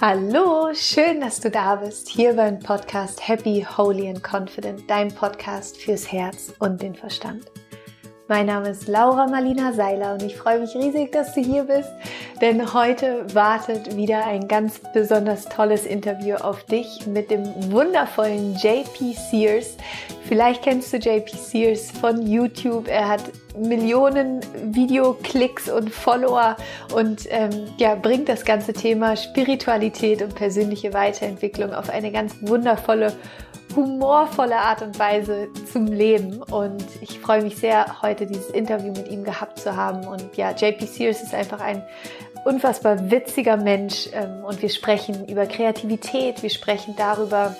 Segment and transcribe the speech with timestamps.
[0.00, 5.76] Hallo, schön, dass du da bist, hier beim Podcast Happy, Holy and Confident, dein Podcast
[5.76, 7.44] fürs Herz und den Verstand.
[8.26, 11.90] Mein Name ist Laura Marlina Seiler und ich freue mich riesig, dass du hier bist,
[12.40, 19.12] denn heute wartet wieder ein ganz besonders tolles Interview auf dich mit dem wundervollen JP
[19.30, 19.76] Sears.
[20.26, 22.88] Vielleicht kennst du JP Sears von YouTube.
[22.88, 23.24] Er hat
[23.58, 24.40] Millionen
[24.74, 26.56] Videoklicks und Follower
[26.94, 33.12] und ähm, ja, bringt das ganze Thema Spiritualität und persönliche Weiterentwicklung auf eine ganz wundervolle
[33.74, 36.42] humorvolle Art und Weise zum Leben.
[36.42, 40.06] Und ich freue mich sehr, heute dieses Interview mit ihm gehabt zu haben.
[40.06, 41.82] Und ja, JP Sears ist einfach ein
[42.44, 44.08] unfassbar witziger Mensch.
[44.12, 47.56] Ähm, und wir sprechen über Kreativität, wir sprechen darüber,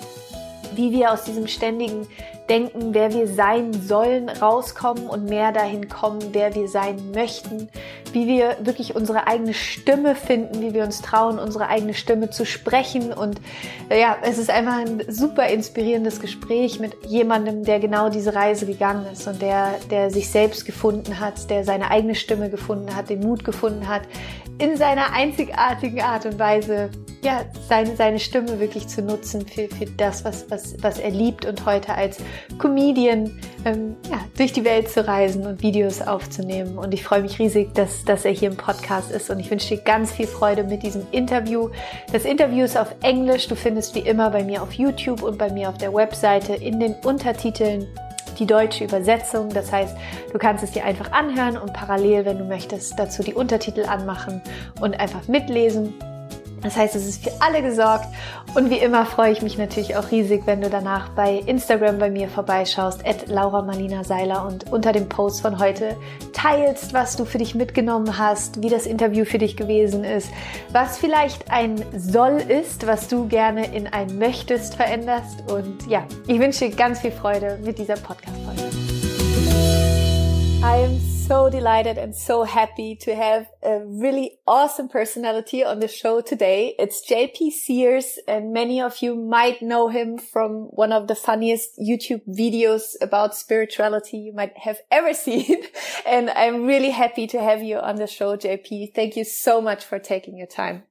[0.75, 2.07] wie wir aus diesem ständigen
[2.49, 7.69] Denken, wer wir sein sollen, rauskommen und mehr dahin kommen, wer wir sein möchten,
[8.13, 12.45] wie wir wirklich unsere eigene Stimme finden, wie wir uns trauen, unsere eigene Stimme zu
[12.45, 13.11] sprechen.
[13.11, 13.41] Und
[13.89, 18.67] äh, ja, es ist einfach ein super inspirierendes Gespräch mit jemandem, der genau diese Reise
[18.67, 23.09] gegangen ist und der, der sich selbst gefunden hat, der seine eigene Stimme gefunden hat,
[23.09, 24.03] den Mut gefunden hat,
[24.57, 26.89] in seiner einzigartigen Art und Weise
[27.25, 31.45] ja, seine, seine Stimme wirklich zu nutzen für, für das, was, was, was er liebt
[31.45, 32.19] und heute als
[32.59, 33.31] Comedian
[33.65, 36.77] ähm, ja, durch die Welt zu reisen und Videos aufzunehmen.
[36.77, 39.75] Und ich freue mich riesig, dass, dass er hier im Podcast ist und ich wünsche
[39.75, 41.69] dir ganz viel Freude mit diesem Interview.
[42.13, 43.47] Das Interview ist auf Englisch.
[43.47, 46.79] Du findest wie immer bei mir auf YouTube und bei mir auf der Webseite in
[46.79, 47.87] den Untertiteln
[48.39, 49.49] die deutsche Übersetzung.
[49.49, 49.95] Das heißt,
[50.31, 54.41] du kannst es dir einfach anhören und parallel, wenn du möchtest, dazu die Untertitel anmachen
[54.79, 55.93] und einfach mitlesen.
[56.65, 58.07] Das heißt, es ist für alle gesorgt
[58.55, 62.09] und wie immer freue ich mich natürlich auch riesig, wenn du danach bei Instagram bei
[62.09, 65.95] mir vorbeischaust, at Laura Marlina Seiler und unter dem Post von heute
[66.33, 70.31] teilst, was du für dich mitgenommen hast, wie das Interview für dich gewesen ist,
[70.71, 76.39] was vielleicht ein Soll ist, was du gerne in ein Möchtest veränderst und ja, ich
[76.39, 78.63] wünsche dir ganz viel Freude mit dieser Podcast-Folge.
[80.63, 85.87] I am so delighted and so happy to have a really awesome personality on the
[85.87, 86.75] show today.
[86.77, 91.79] It's JP Sears and many of you might know him from one of the funniest
[91.79, 95.63] YouTube videos about spirituality you might have ever seen.
[96.05, 98.93] and I'm really happy to have you on the show, JP.
[98.93, 100.83] Thank you so much for taking your time.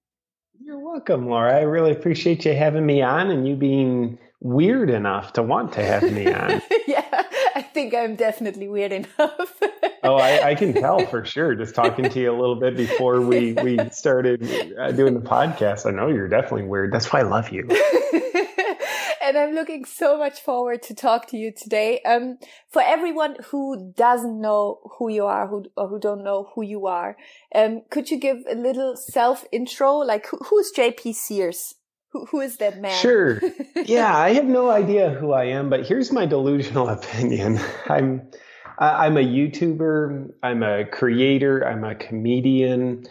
[0.61, 1.57] You're welcome, Laura.
[1.57, 5.85] I really appreciate you having me on and you being weird enough to want to
[5.85, 6.61] have me on.
[6.89, 7.24] yeah,
[7.55, 9.11] I think I'm definitely weird enough.
[10.03, 11.55] oh, I, I, can tell for sure.
[11.55, 15.87] Just talking to you a little bit before we we started uh, doing the podcast,
[15.87, 16.93] I know you're definitely weird.
[16.93, 17.69] That's why I love you.
[19.23, 22.01] and I'm looking so much forward to talk to you today.
[22.01, 22.39] Um,
[22.71, 26.87] for everyone who doesn't know who you are, who or who don't know who you
[26.87, 27.17] are,
[27.55, 29.99] um, could you give a little self intro?
[29.99, 31.77] Like, who, who's JP Sears?
[32.15, 32.97] Who, who is that man?
[32.97, 33.41] Sure.
[33.85, 37.59] yeah, I have no idea who I am, but here's my delusional opinion.
[37.89, 38.31] I'm
[38.79, 40.31] I'm a YouTuber.
[40.41, 41.67] I'm a creator.
[41.67, 43.05] I'm a comedian,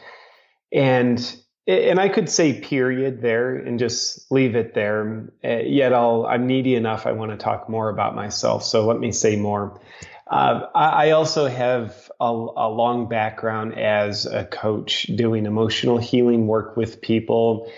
[0.71, 1.35] and
[1.67, 5.33] and I could say period there and just leave it there.
[5.43, 7.05] Uh, yet I'll I'm needy enough.
[7.05, 8.63] I want to talk more about myself.
[8.63, 9.81] So let me say more.
[10.27, 16.77] Uh, I also have a, a, long background as a coach doing emotional healing work
[16.77, 17.69] with people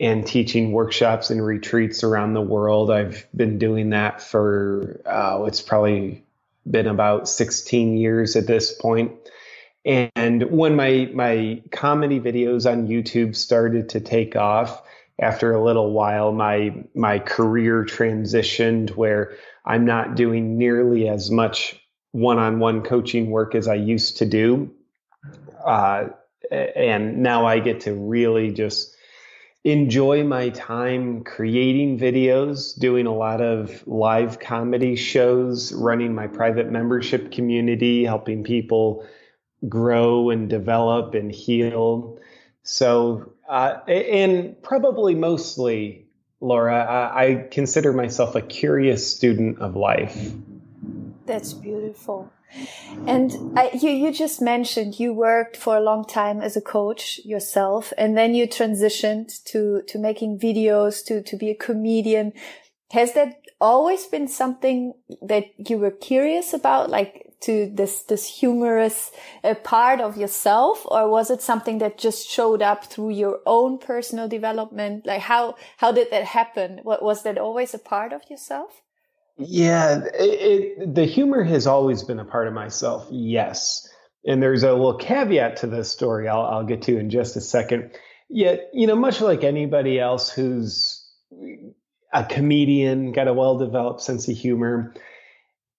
[0.00, 2.90] and teaching workshops and retreats around the world.
[2.90, 6.24] I've been doing that for, uh, it's probably
[6.68, 9.12] been about 16 years at this point.
[9.84, 14.82] And when my, my comedy videos on YouTube started to take off,
[15.20, 19.34] after a little while, my, my career transitioned where
[19.66, 21.78] I'm not doing nearly as much
[22.12, 24.72] one-on-one coaching work as I used to do.
[25.62, 26.08] Uh,
[26.50, 28.96] and now I get to really just
[29.64, 36.70] enjoy my time creating videos, doing a lot of live comedy shows, running my private
[36.70, 39.06] membership community, helping people
[39.68, 42.18] grow and develop and heal.
[42.62, 46.06] So, uh, and probably mostly,
[46.40, 50.32] Laura, I, I consider myself a curious student of life.
[51.26, 52.32] That's beautiful.
[53.06, 57.20] And I, you, you just mentioned you worked for a long time as a coach
[57.24, 62.32] yourself, and then you transitioned to, to making videos, to, to be a comedian.
[62.92, 69.10] Has that always been something that you were curious about, like to this, this humorous
[69.44, 70.82] uh, part of yourself?
[70.86, 75.06] Or was it something that just showed up through your own personal development?
[75.06, 76.80] Like how, how did that happen?
[76.82, 78.82] What, was that always a part of yourself?
[79.42, 83.06] Yeah, it, it, the humor has always been a part of myself.
[83.10, 83.88] Yes.
[84.26, 87.40] And there's a little caveat to this story I'll, I'll get to in just a
[87.40, 87.90] second.
[88.28, 91.02] Yet, you know, much like anybody else who's
[92.12, 94.94] a comedian, got a well developed sense of humor,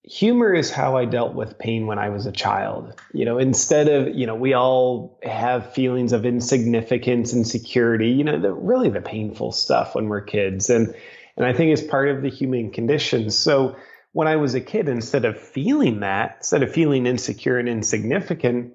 [0.04, 3.00] humor is how I dealt with pain when I was a child.
[3.14, 8.40] You know, instead of, you know, we all have feelings of insignificance, insecurity, you know,
[8.40, 10.70] the, really the painful stuff when we're kids.
[10.70, 10.96] And,
[11.38, 13.30] and I think it's part of the human condition.
[13.30, 13.76] So
[14.14, 18.74] when I was a kid, instead of feeling that, instead of feeling insecure and insignificant,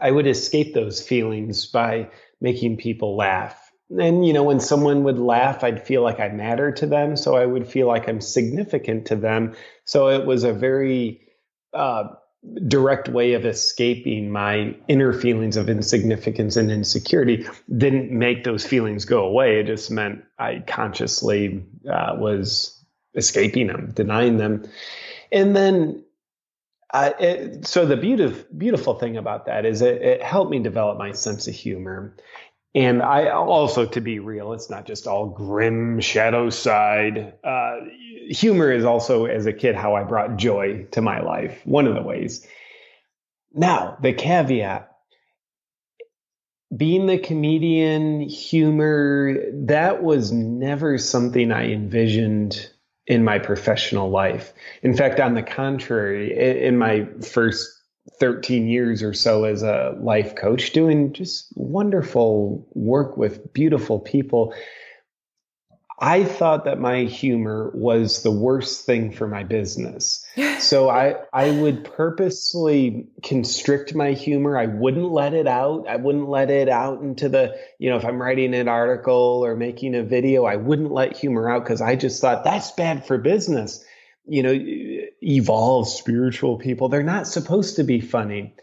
[0.00, 2.10] I would escape those feelings by
[2.40, 3.69] making people laugh.
[3.98, 7.16] And, you know, when someone would laugh, I'd feel like I matter to them.
[7.16, 9.56] So I would feel like I'm significant to them.
[9.84, 11.20] So it was a very
[11.74, 12.04] uh,
[12.68, 17.46] direct way of escaping my inner feelings of insignificance and insecurity.
[17.76, 19.60] Didn't make those feelings go away.
[19.60, 22.82] It just meant I consciously uh, was
[23.14, 24.64] escaping them, denying them.
[25.32, 26.04] And then
[26.92, 30.98] uh, it, so the beautiful beautiful thing about that is it, it, helped me develop
[30.98, 32.16] my sense of humor
[32.74, 37.34] and I also, to be real, it's not just all grim shadow side.
[37.42, 37.76] Uh,
[38.28, 41.60] humor is also, as a kid, how I brought joy to my life.
[41.64, 42.46] One of the ways.
[43.52, 44.90] Now, the caveat
[46.76, 52.70] being the comedian, humor, that was never something I envisioned
[53.06, 54.52] in my professional life.
[54.82, 57.79] In fact, on the contrary, in my first
[58.20, 64.54] 13 years or so as a life coach, doing just wonderful work with beautiful people.
[66.02, 70.24] I thought that my humor was the worst thing for my business.
[70.58, 74.56] so I I would purposely constrict my humor.
[74.56, 75.86] I wouldn't let it out.
[75.88, 79.56] I wouldn't let it out into the, you know, if I'm writing an article or
[79.56, 83.18] making a video, I wouldn't let humor out because I just thought that's bad for
[83.18, 83.84] business
[84.26, 84.52] you know,
[85.22, 88.54] evolved spiritual people, they're not supposed to be funny.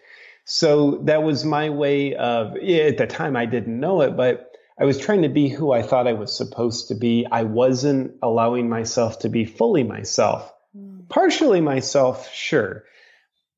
[0.45, 4.85] So that was my way of, at the time I didn't know it, but I
[4.85, 7.25] was trying to be who I thought I was supposed to be.
[7.29, 10.53] I wasn't allowing myself to be fully myself.
[10.77, 11.09] Mm.
[11.09, 12.85] Partially myself, sure,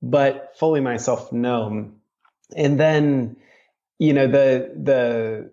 [0.02, 1.92] but fully myself, no.
[2.56, 3.36] And then,
[4.00, 5.52] you know, the, the,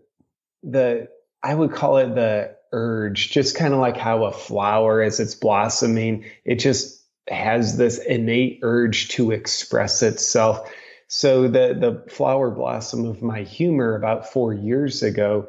[0.62, 1.08] the,
[1.42, 5.34] I would call it the urge, just kind of like how a flower, as it's
[5.34, 10.70] blossoming, it just has this innate urge to express itself.
[11.08, 15.48] So the the flower blossom of my humor about four years ago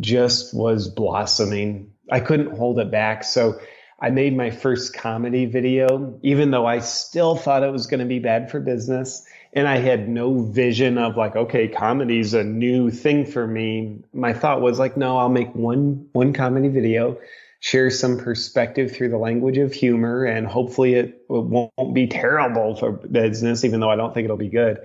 [0.00, 1.92] just was blossoming.
[2.10, 3.24] I couldn't hold it back.
[3.24, 3.60] So
[4.00, 8.06] I made my first comedy video, even though I still thought it was going to
[8.06, 9.24] be bad for business
[9.56, 13.98] and I had no vision of like, okay, comedy's a new thing for me.
[14.12, 17.18] My thought was like, no, I'll make one one comedy video,
[17.60, 22.92] share some perspective through the language of humor, and hopefully it won't be terrible for
[22.92, 24.78] business, even though I don't think it'll be good.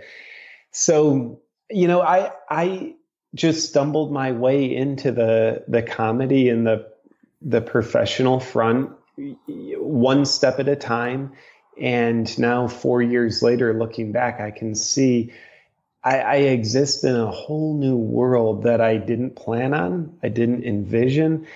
[0.71, 2.95] So, you know, I I
[3.35, 6.89] just stumbled my way into the the comedy and the
[7.41, 8.91] the professional front
[9.47, 11.33] one step at a time
[11.79, 15.33] and now, four years later, looking back, I can see
[16.03, 20.63] I, I, exist in a whole new world that I didn't plan on, I didn't
[20.63, 21.47] envision.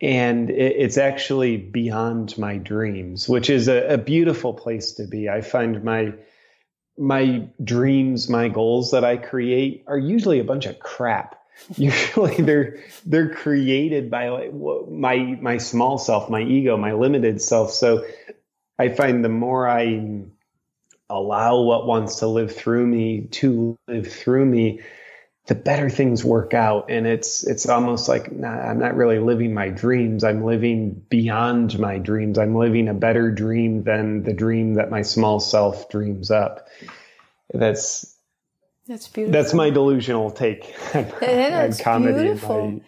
[0.00, 5.28] And it, it's actually beyond my dreams, which is a, a beautiful place to be.
[5.28, 6.14] I find my
[6.98, 11.36] my dreams, my goals that I create are usually a bunch of crap.
[11.76, 14.54] Usually they're they're created by like
[14.88, 17.70] my my small self, my ego, my limited self.
[17.70, 18.06] So
[18.80, 20.22] I find the more I
[21.10, 24.80] allow what wants to live through me to live through me,
[25.48, 26.86] the better things work out.
[26.88, 30.24] And it's it's almost like nah, I'm not really living my dreams.
[30.24, 32.38] I'm living beyond my dreams.
[32.38, 36.66] I'm living a better dream than the dream that my small self dreams up.
[37.52, 38.16] That's
[38.86, 39.32] that's beautiful.
[39.32, 41.82] That's my delusional take that's.
[41.82, 42.70] Beautiful.
[42.70, 42.80] My...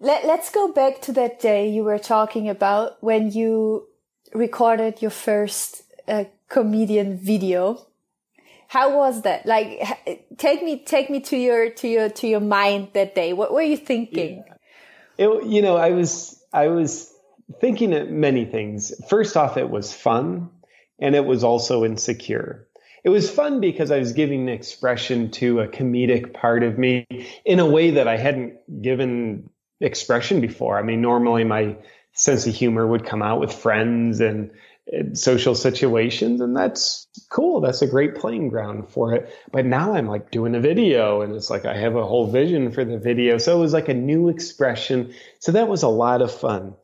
[0.00, 3.87] Let, let's go back to that day you were talking about when you
[4.34, 7.86] recorded your first uh, comedian video.
[8.68, 9.46] How was that?
[9.46, 13.32] Like, take me, take me to your, to your, to your mind that day.
[13.32, 14.44] What were you thinking?
[14.46, 15.26] Yeah.
[15.26, 17.12] It, you know, I was, I was
[17.60, 18.92] thinking of many things.
[19.08, 20.50] First off, it was fun
[20.98, 22.68] and it was also insecure.
[23.04, 27.06] It was fun because I was giving expression to a comedic part of me
[27.44, 29.48] in a way that I hadn't given
[29.80, 30.78] expression before.
[30.78, 31.76] I mean, normally my
[32.18, 34.50] sense of humor would come out with friends and,
[35.12, 37.60] social situations and that's cool.
[37.60, 39.30] That's a great playing ground for it.
[39.52, 42.72] But now i'm like doing a video and it's like i have a whole vision
[42.72, 43.36] for the video.
[43.36, 45.12] So it was like a new expression.
[45.40, 46.74] So that was a lot of fun.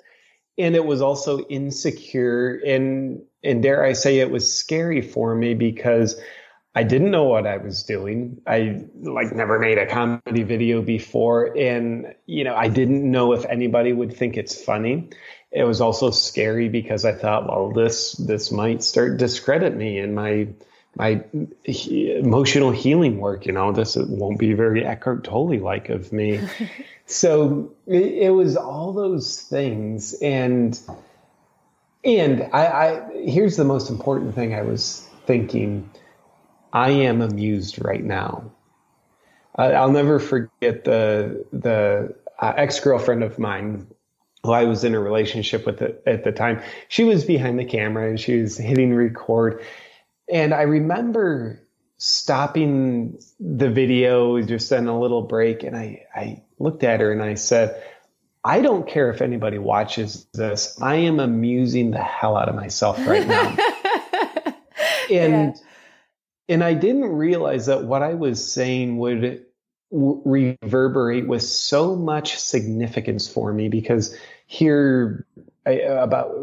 [0.58, 5.54] And it was also insecure and and dare i say it was scary for me
[5.54, 6.20] because
[6.76, 8.40] I didn't know what I was doing.
[8.46, 11.56] I like never made a comedy video before.
[11.56, 15.10] And, you know, I didn't know if anybody would think it's funny.
[15.52, 20.16] It was also scary because I thought, well, this, this might start discredit me and
[20.16, 20.48] my,
[20.96, 21.22] my
[21.64, 23.46] emotional healing work.
[23.46, 26.40] You know, this won't be very Eckhart Tolle like of me.
[27.06, 30.12] so it, it, was all those things.
[30.14, 30.76] And,
[32.04, 35.88] and I, I, here's the most important thing I was thinking
[36.74, 38.50] I am amused right now.
[39.56, 43.86] I'll never forget the the uh, ex girlfriend of mine
[44.42, 46.60] who I was in a relationship with at the time.
[46.88, 49.62] She was behind the camera and she was hitting record,
[50.28, 51.60] and I remember
[51.96, 57.22] stopping the video just in a little break, and I I looked at her and
[57.22, 57.80] I said.
[58.46, 60.78] I don't care if anybody watches this.
[60.78, 63.56] I am amusing the hell out of myself right now.
[65.10, 65.62] and yeah
[66.48, 69.46] and I didn't realize that what I was saying would
[69.90, 75.26] reverberate with so much significance for me because here,
[75.64, 76.34] I, about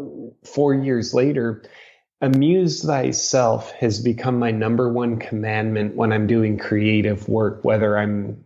[0.44, 1.62] four years later,
[2.20, 8.44] amuse thyself has become my number one commandment when I'm doing creative work, whether I'm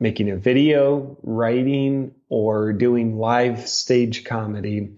[0.00, 4.96] making a video, writing, or doing live stage comedy.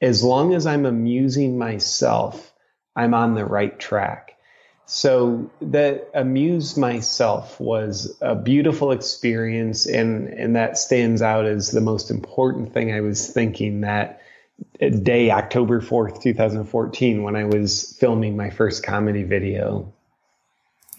[0.00, 2.52] As long as I'm amusing myself,
[2.96, 4.36] I'm on the right track.
[4.92, 11.80] So that amuse myself was a beautiful experience, and and that stands out as the
[11.80, 14.20] most important thing I was thinking that
[14.80, 19.92] day, October fourth, two thousand fourteen, when I was filming my first comedy video.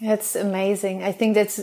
[0.00, 1.02] That's amazing.
[1.02, 1.60] I think that's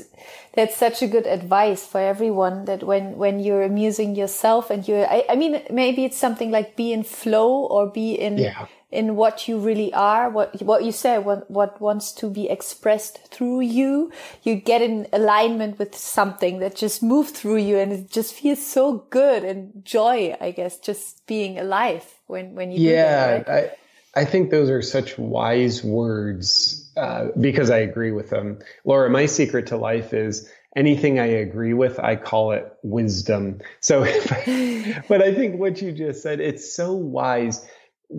[0.53, 5.07] that's such a good advice for everyone that when when you're amusing yourself and you're
[5.07, 9.15] I, I mean maybe it's something like be in flow or be in yeah in
[9.15, 13.61] what you really are, what what you say, what what wants to be expressed through
[13.61, 14.11] you.
[14.43, 18.65] You get in alignment with something that just moves through you, and it just feels
[18.65, 20.35] so good and joy.
[20.41, 23.71] I guess just being alive when when you yeah, that, right?
[24.15, 29.09] I I think those are such wise words uh, because I agree with them, Laura.
[29.09, 33.59] My secret to life is anything I agree with, I call it wisdom.
[33.81, 34.01] So,
[35.07, 37.67] but I think what you just said, it's so wise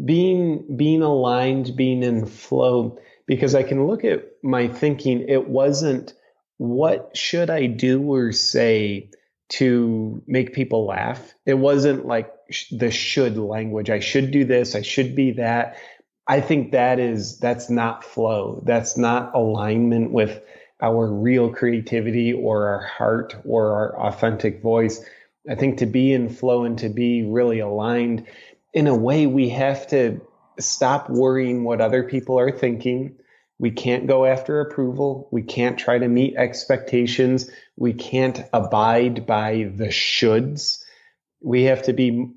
[0.04, 5.28] being being aligned, being in flow, because I can look at my thinking.
[5.28, 6.14] It wasn't
[6.58, 9.10] what should I do or say
[9.50, 11.34] to make people laugh.
[11.44, 12.32] It wasn't like
[12.70, 13.90] the should language.
[13.90, 14.74] I should do this.
[14.74, 15.76] I should be that.
[16.26, 18.62] I think that is that's not flow.
[18.64, 20.40] That's not alignment with
[20.80, 25.04] our real creativity or our heart or our authentic voice.
[25.48, 28.26] I think to be in flow and to be really aligned
[28.72, 30.20] in a way, we have to
[30.58, 33.16] stop worrying what other people are thinking.
[33.58, 35.28] We can't go after approval.
[35.30, 37.50] We can't try to meet expectations.
[37.76, 40.82] We can't abide by the shoulds.
[41.42, 42.32] We have to be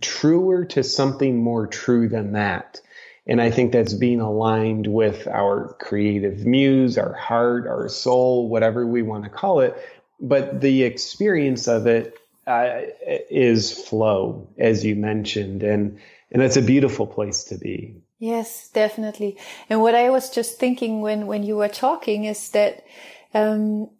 [0.00, 2.80] truer to something more true than that.
[3.26, 8.86] And I think that's being aligned with our creative muse, our heart, our soul, whatever
[8.86, 9.76] we want to call it.
[10.20, 12.82] But the experience of it uh,
[13.30, 15.98] is flow, as you mentioned, and
[16.30, 17.96] and that's a beautiful place to be.
[18.18, 19.36] Yes, definitely.
[19.68, 22.84] And what I was just thinking when when you were talking is that
[23.34, 23.90] um,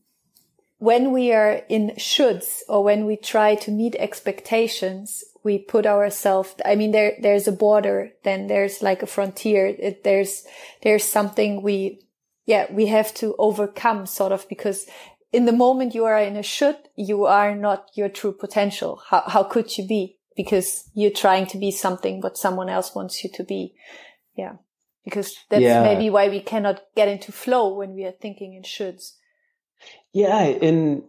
[0.78, 6.54] when we are in shoulds or when we try to meet expectations, we put ourselves.
[6.64, 9.66] I mean, there there's a border, then there's like a frontier.
[9.66, 10.44] It, there's
[10.82, 12.00] there's something we
[12.46, 14.86] yeah we have to overcome sort of because
[15.34, 19.02] in the moment you are in a should, you are not your true potential.
[19.08, 20.16] How, how could you be?
[20.36, 23.74] Because you're trying to be something what someone else wants you to be.
[24.36, 24.54] Yeah.
[25.04, 25.82] Because that's yeah.
[25.82, 29.14] maybe why we cannot get into flow when we are thinking in shoulds.
[30.12, 30.38] Yeah.
[30.38, 31.02] And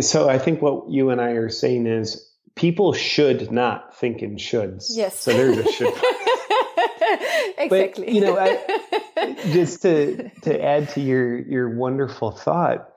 [0.00, 4.36] so I think what you and I are saying is people should not think in
[4.36, 4.86] shoulds.
[4.90, 5.20] Yes.
[5.20, 5.94] So there's a should.
[7.58, 8.06] exactly.
[8.06, 12.93] But, you know, I, just to, to add to your, your wonderful thought,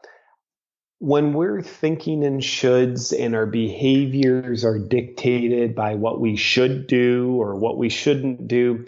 [0.99, 7.35] when we're thinking in shoulds and our behaviors are dictated by what we should do
[7.39, 8.85] or what we shouldn't do,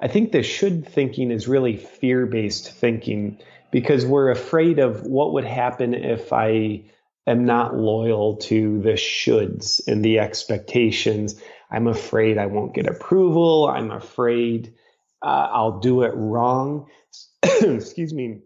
[0.00, 3.38] I think the should thinking is really fear based thinking
[3.70, 6.84] because we're afraid of what would happen if I
[7.26, 11.40] am not loyal to the shoulds and the expectations.
[11.70, 13.68] I'm afraid I won't get approval.
[13.68, 14.74] I'm afraid
[15.22, 16.86] uh, I'll do it wrong.
[17.42, 18.40] Excuse me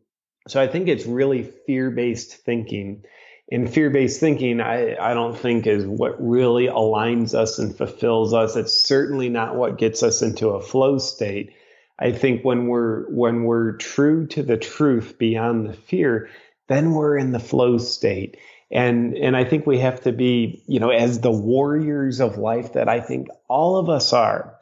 [0.49, 3.05] so I think it's really fear based thinking.
[3.51, 8.33] And fear based thinking, I, I don't think is what really aligns us and fulfills
[8.33, 8.57] us.
[8.57, 11.53] It's certainly not what gets us into a flow state.
[11.99, 16.29] I think when we're when we're true to the truth beyond the fear,
[16.69, 18.39] then we're in the flow state.
[18.71, 22.73] And and I think we have to be, you know, as the warriors of life
[22.73, 24.57] that I think all of us are,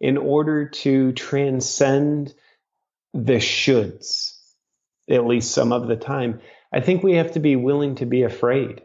[0.00, 2.34] in order to transcend
[3.14, 4.37] the shoulds,
[5.10, 6.40] at least some of the time,
[6.72, 8.82] I think we have to be willing to be afraid.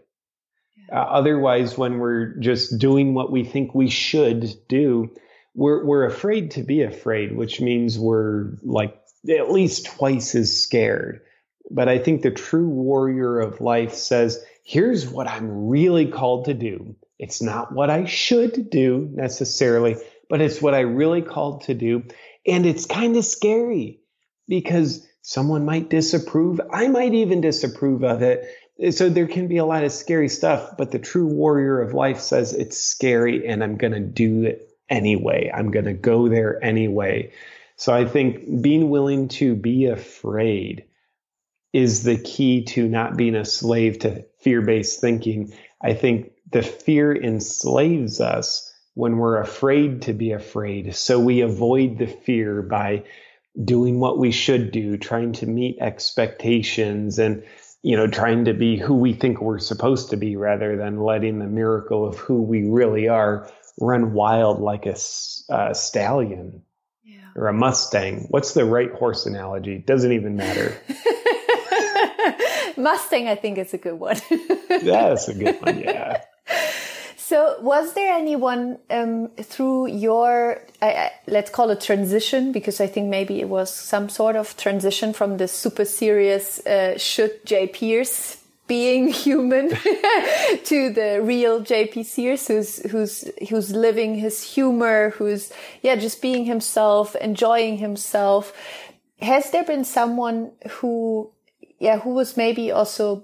[0.91, 5.13] Uh, otherwise, when we're just doing what we think we should do,
[5.55, 8.99] we're we're afraid to be afraid, which means we're like
[9.29, 11.21] at least twice as scared.
[11.69, 16.53] But I think the true warrior of life says, here's what I'm really called to
[16.53, 16.95] do.
[17.19, 19.95] It's not what I should do necessarily,
[20.29, 22.03] but it's what I really called to do.
[22.45, 24.01] And it's kind of scary
[24.47, 26.61] because someone might disapprove.
[26.71, 28.45] I might even disapprove of it.
[28.91, 32.19] So there can be a lot of scary stuff, but the true warrior of life
[32.19, 35.49] says it's scary and I'm going to do it anyway.
[35.51, 37.31] I'm going to go there anyway.
[37.77, 40.85] So I think being willing to be afraid
[41.71, 45.53] is the key to not being a slave to fear based thinking.
[45.81, 50.95] I think the fear enslaves us when we're afraid to be afraid.
[50.95, 53.05] So we avoid the fear by
[53.61, 57.43] doing what we should do, trying to meet expectations and
[57.83, 61.39] you know, trying to be who we think we're supposed to be rather than letting
[61.39, 64.95] the miracle of who we really are run wild like a,
[65.49, 66.61] a stallion
[67.03, 67.17] yeah.
[67.35, 68.27] or a Mustang.
[68.29, 69.79] What's the right horse analogy?
[69.79, 70.77] Doesn't even matter.
[72.77, 74.19] Mustang, I think, is a good one.
[74.69, 75.79] That's a good one.
[75.79, 76.21] Yeah.
[77.25, 83.07] So, was there anyone um, through your, uh, let's call it transition, because I think
[83.07, 88.43] maybe it was some sort of transition from the super serious uh, should JP Sears
[88.67, 89.69] being human
[90.65, 96.43] to the real JP Sears who's who's who's living his humor, who's yeah, just being
[96.43, 98.51] himself, enjoying himself.
[99.21, 101.31] Has there been someone who
[101.79, 103.23] yeah, who was maybe also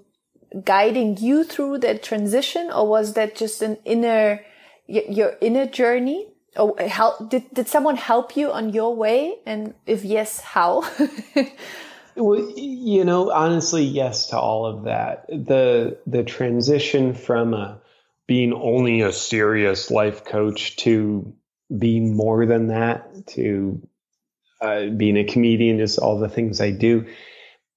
[0.63, 4.43] guiding you through that transition or was that just an inner
[4.87, 6.27] your inner journey?
[6.55, 10.83] Or help did did someone help you on your way and if yes, how?
[12.19, 15.27] Well, you know, honestly, yes to all of that.
[15.27, 17.77] The the transition from a, uh,
[18.27, 21.33] being only a serious life coach to
[21.75, 23.81] being more than that, to
[24.61, 27.07] uh, being a comedian, just all the things I do.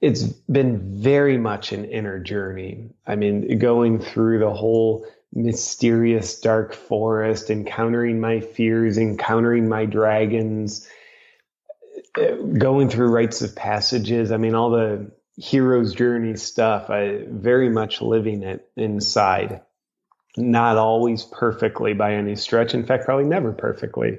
[0.02, 2.90] It's been very much an inner journey.
[3.06, 10.88] I mean, going through the whole mysterious dark forest, encountering my fears, encountering my dragons,
[12.58, 14.32] going through rites of passages.
[14.32, 16.90] I mean, all the hero's journey stuff.
[16.90, 19.62] I very much living it inside.
[20.36, 22.74] Not always perfectly by any stretch.
[22.74, 24.18] In fact, probably never perfectly.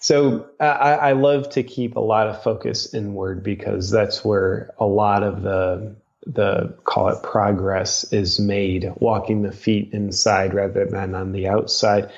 [0.00, 4.86] So I, I love to keep a lot of focus inward because that's where a
[4.86, 5.94] lot of the
[6.26, 12.10] the call it progress is made, walking the feet inside rather than on the outside.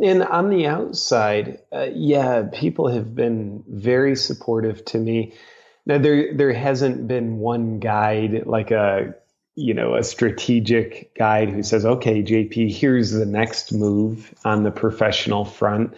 [0.00, 5.34] And on the outside, uh, yeah, people have been very supportive to me.
[5.84, 9.14] Now there there hasn't been one guide like a
[9.56, 14.70] you know a strategic guide who says, "Okay, JP, here's the next move on the
[14.70, 15.94] professional front."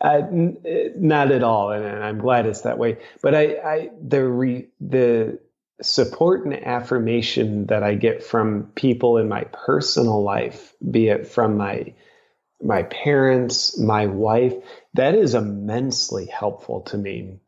[0.00, 2.98] Uh, n- not at all, and, and, I'm glad it's that way.
[3.20, 5.40] But I, I the re, the
[5.82, 11.56] support and affirmation that I get from people in my personal life, be it from
[11.56, 11.94] my
[12.62, 14.54] my parents, my wife,
[14.94, 17.38] that is immensely helpful to me.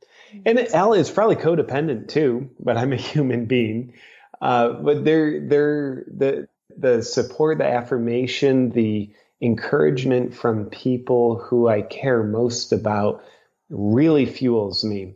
[0.47, 3.95] And Ellie is probably codependent too, but I'm a human being.
[4.41, 11.83] Uh, but they're, they're the, the support, the affirmation, the encouragement from people who I
[11.83, 13.23] care most about
[13.71, 15.15] really fuels me.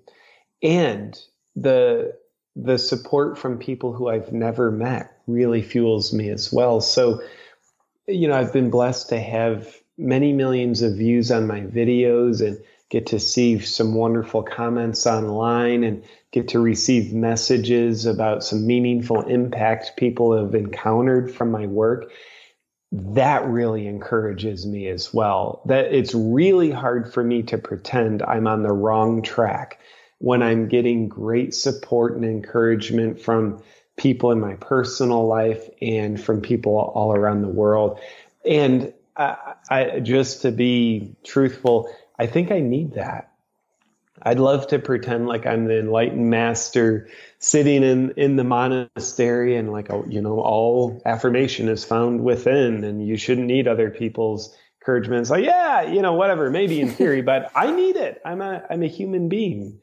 [0.62, 1.18] And
[1.56, 2.16] the,
[2.56, 6.80] the support from people who I've never met really fuels me as well.
[6.80, 7.22] So,
[8.06, 12.58] you know, I've been blessed to have many millions of views on my videos and
[12.90, 19.22] get to see some wonderful comments online and get to receive messages about some meaningful
[19.22, 22.10] impact people have encountered from my work
[22.96, 28.46] that really encourages me as well that it's really hard for me to pretend i'm
[28.46, 29.80] on the wrong track
[30.18, 33.61] when i'm getting great support and encouragement from
[33.96, 37.98] people in my personal life and from people all around the world
[38.48, 43.30] and I, I, just to be truthful, I think I need that.
[44.24, 47.08] I'd love to pretend like I'm the enlightened master
[47.38, 53.06] sitting in, in the monastery and like, you know, all affirmation is found within and
[53.06, 55.20] you shouldn't need other people's encouragement.
[55.20, 58.22] It's like, yeah, you know, whatever, maybe in theory, but I need it.
[58.24, 59.80] I'm a, I'm a human being.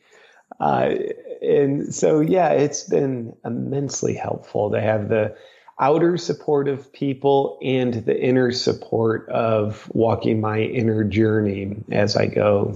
[0.60, 0.96] Uh,
[1.42, 5.36] and so, yeah, it's been immensely helpful to have the
[5.80, 12.28] outer support of people and the inner support of walking my inner journey as I
[12.28, 12.76] go.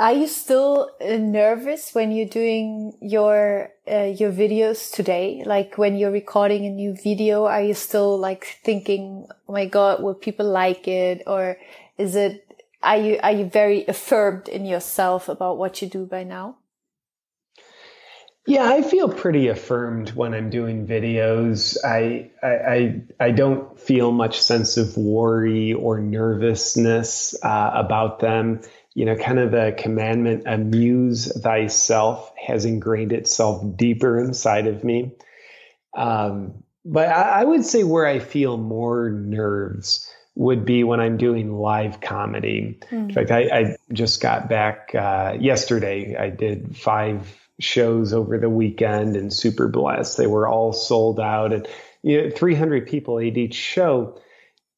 [0.00, 5.42] Are you still uh, nervous when you're doing your uh, your videos today?
[5.44, 10.02] Like when you're recording a new video, are you still like thinking, "Oh my God,
[10.02, 11.58] will people like it?" Or
[11.98, 12.50] is it
[12.82, 16.56] are you are you very affirmed in yourself about what you do by now?
[18.46, 21.76] Yeah, I feel pretty affirmed when I'm doing videos.
[21.84, 28.62] I, I I I, don't feel much sense of worry or nervousness uh, about them.
[28.94, 35.12] You know, kind of the commandment "amuse thyself" has ingrained itself deeper inside of me.
[35.96, 41.16] Um, but I, I would say where I feel more nerves would be when I'm
[41.16, 42.78] doing live comedy.
[42.82, 42.96] Mm-hmm.
[42.96, 46.16] In fact, I, I, just got back uh, yesterday.
[46.16, 50.16] I did five shows over the weekend and super blessed.
[50.16, 51.68] They were all sold out and
[52.02, 54.18] you know 300 people at each show.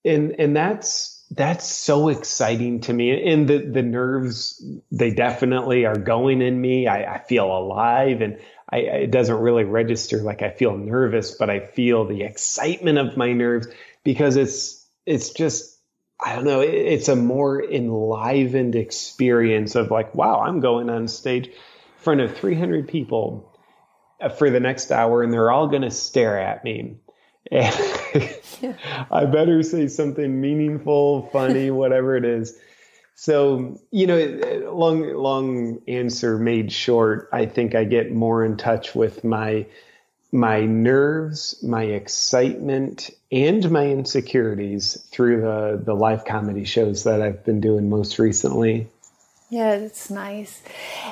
[0.05, 3.33] And and that's that's so exciting to me.
[3.33, 6.87] And the the nerves they definitely are going in me.
[6.87, 8.38] I, I feel alive and
[8.71, 13.16] I, it doesn't really register like I feel nervous, but I feel the excitement of
[13.16, 13.68] my nerves
[14.05, 15.79] because it's it's just
[16.21, 21.49] I don't know, it's a more enlivened experience of like, wow, I'm going on stage
[21.49, 21.55] in
[21.97, 23.51] front of 300 people
[24.38, 26.99] for the next hour and they're all going to stare at me.
[29.11, 32.59] I better say something meaningful, funny, whatever it is.
[33.14, 37.29] So, you know, long, long answer made short.
[37.33, 39.66] I think I get more in touch with my,
[40.33, 47.44] my nerves, my excitement, and my insecurities through the, the live comedy shows that I've
[47.44, 48.88] been doing most recently.
[49.51, 50.62] Yeah, that's nice.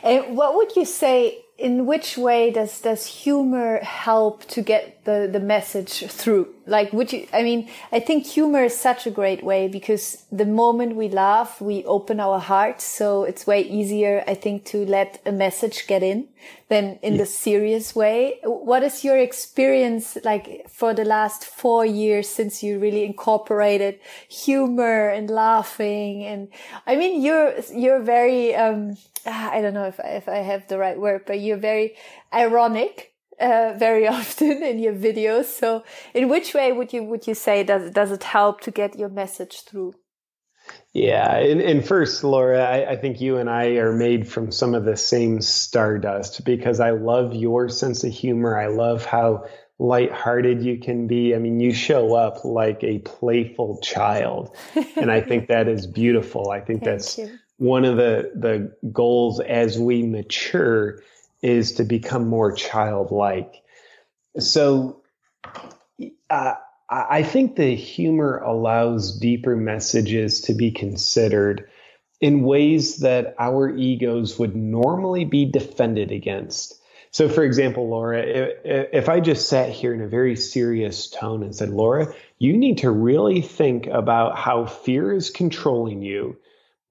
[0.02, 1.44] And what would you say?
[1.60, 6.48] In which way does does humor help to get the the message through?
[6.66, 7.26] Like, would you?
[7.34, 11.60] I mean, I think humor is such a great way because the moment we laugh,
[11.60, 12.84] we open our hearts.
[12.84, 16.28] So it's way easier, I think, to let a message get in
[16.68, 17.18] than in yeah.
[17.18, 18.38] the serious way.
[18.44, 25.10] What is your experience like for the last four years since you really incorporated humor
[25.10, 26.24] and laughing?
[26.24, 26.48] And
[26.86, 30.98] I mean, you're, you're very, um, I don't know if, if I have the right
[30.98, 31.96] word, but you're very
[32.32, 33.08] ironic.
[33.38, 35.46] Uh, very often in your videos.
[35.46, 38.98] So, in which way would you would you say does does it help to get
[38.98, 39.94] your message through?
[40.92, 44.74] Yeah, and, and first, Laura, I, I, think you and I are made from some
[44.74, 48.58] of the same stardust because I love your sense of humor.
[48.58, 49.46] I love how
[49.78, 51.34] lighthearted you can be.
[51.34, 54.54] I mean, you show up like a playful child,
[54.96, 56.50] and I think that is beautiful.
[56.50, 57.38] I think that's you.
[57.60, 61.02] One of the the goals as we mature
[61.42, 63.62] is to become more childlike.
[64.38, 65.02] So.
[66.28, 66.54] Uh,
[66.92, 71.68] I think the humor allows deeper messages to be considered
[72.20, 76.80] in ways that our egos would normally be defended against.
[77.12, 81.54] So, for example, Laura, if I just sat here in a very serious tone and
[81.54, 86.36] said, Laura, you need to really think about how fear is controlling you,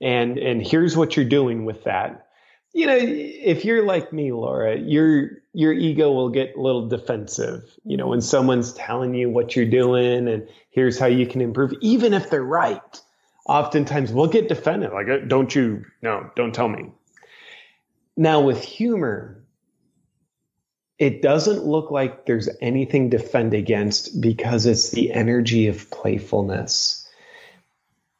[0.01, 2.29] and, and here's what you're doing with that
[2.73, 7.63] you know, if you're like me, Laura, your your ego will get a little defensive.
[7.83, 11.73] You know, when someone's telling you what you're doing and here's how you can improve,
[11.81, 13.01] even if they're right.
[13.47, 16.91] Oftentimes we'll get defended, like, don't you, no, don't tell me.
[18.15, 19.43] Now with humor,
[20.99, 26.98] it doesn't look like there's anything to defend against because it's the energy of playfulness.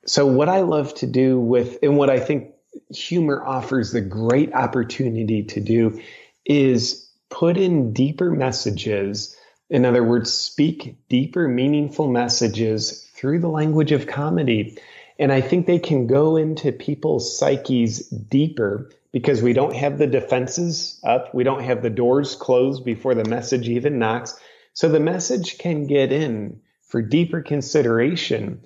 [0.10, 2.56] So what I love to do with, and what I think
[2.89, 6.02] humor offers the great opportunity to do
[6.43, 9.38] is put in deeper messages.
[9.69, 14.80] In other words, speak deeper, meaningful messages through the language of comedy.
[15.19, 20.08] And I think they can go into people's psyches deeper because we don't have the
[20.08, 21.36] defenses up.
[21.36, 24.36] We don't have the doors closed before the message even knocks.
[24.74, 28.63] So the message can get in for deeper consideration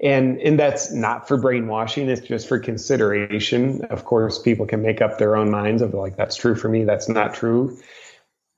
[0.00, 3.84] and and that's not for brainwashing it's just for consideration.
[3.86, 6.84] Of course people can make up their own minds of like that's true for me
[6.84, 7.78] that's not true.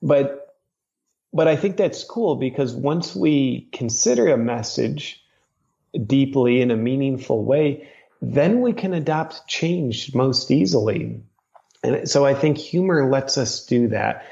[0.01, 0.55] But
[1.33, 5.21] but i think that's cool because once we consider a message
[6.05, 7.89] deeply in a meaningful way
[8.21, 11.21] then we can adopt change most easily.
[11.83, 14.25] And so i think humor lets us do that.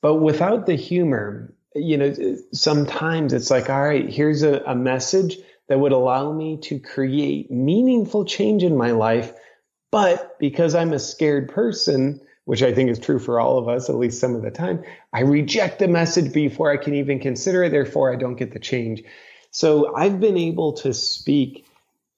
[0.00, 2.14] But without the humor you know
[2.52, 5.36] sometimes it's like all right here's a, a message
[5.68, 9.32] that would allow me to create meaningful change in my life.
[9.90, 13.90] But because I'm a scared person, which I think is true for all of us,
[13.90, 14.82] at least some of the time.
[15.12, 17.70] I reject the message before I can even consider it.
[17.70, 19.02] Therefore, I don't get the change.
[19.50, 21.66] So I've been able to speak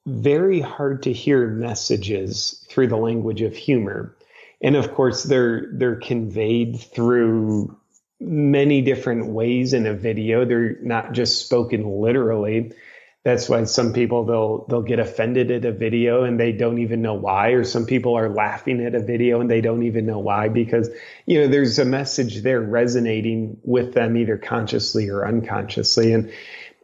[0.07, 4.17] very hard to hear messages through the language of humor.
[4.63, 7.77] And of course, they're, they're conveyed through
[8.21, 10.45] many different ways in a video.
[10.45, 12.73] They're not just spoken literally
[13.25, 17.03] that's why some people they'll they'll get offended at a video and they don't even
[17.03, 20.19] know why or some people are laughing at a video and they don't even know
[20.19, 20.89] why because
[21.27, 26.33] you know there's a message there resonating with them either consciously or unconsciously and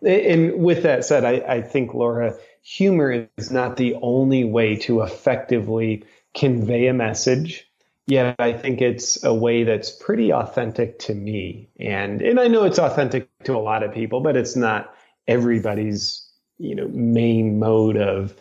[0.07, 5.03] and with that said I, I think laura humor is not the only way to
[5.03, 7.67] effectively convey a message
[8.07, 11.69] yet I think it's a way that's pretty authentic to me.
[11.81, 14.95] And and I know it's authentic to a lot of people, but it's not
[15.27, 16.26] everybody's
[16.59, 18.35] you know main mode of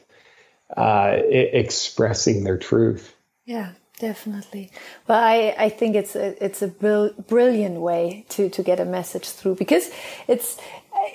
[0.75, 3.15] uh, expressing their truth.
[3.45, 4.71] Yeah, definitely.
[5.08, 9.30] Well, I, I think it's a, it's a brilliant way to, to get a message
[9.30, 9.91] through because
[10.28, 10.58] it's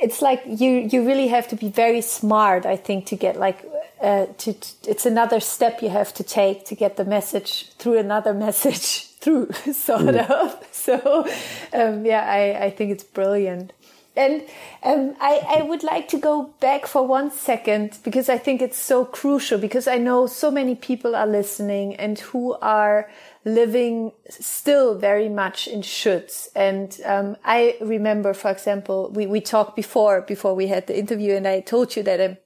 [0.01, 2.67] it's like you you really have to be very smart.
[2.67, 3.65] I think to get like
[4.01, 7.99] uh, to, to it's another step you have to take to get the message through
[7.99, 10.31] another message through sort mm.
[10.31, 10.67] of.
[10.73, 11.27] So
[11.73, 13.73] um, yeah, I I think it's brilliant.
[14.17, 14.43] And
[14.83, 18.77] um, I, I would like to go back for one second because I think it's
[18.77, 23.09] so crucial because I know so many people are listening and who are
[23.45, 26.49] living still very much in shoulds.
[26.57, 31.35] And um, I remember, for example, we, we talked before, before we had the interview
[31.35, 32.37] and I told you that um,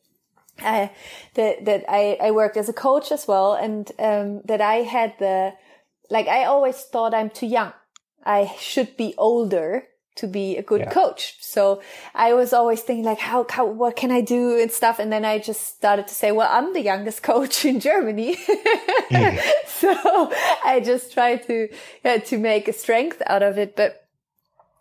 [0.63, 0.89] uh,
[1.35, 5.15] that that I, I worked as a coach as well, and um, that I had
[5.19, 5.53] the
[6.11, 7.73] like I always thought I'm too young.
[8.25, 10.91] I should be older to be a good yeah.
[10.91, 11.37] coach.
[11.41, 11.83] So
[12.15, 14.99] I was always thinking like, how, how, what can I do and stuff?
[14.99, 18.37] And then I just started to say, well, I'm the youngest coach in Germany.
[18.37, 19.41] mm.
[19.67, 20.33] So
[20.65, 21.69] I just tried to,
[22.05, 23.77] yeah, to make a strength out of it.
[23.77, 24.07] But,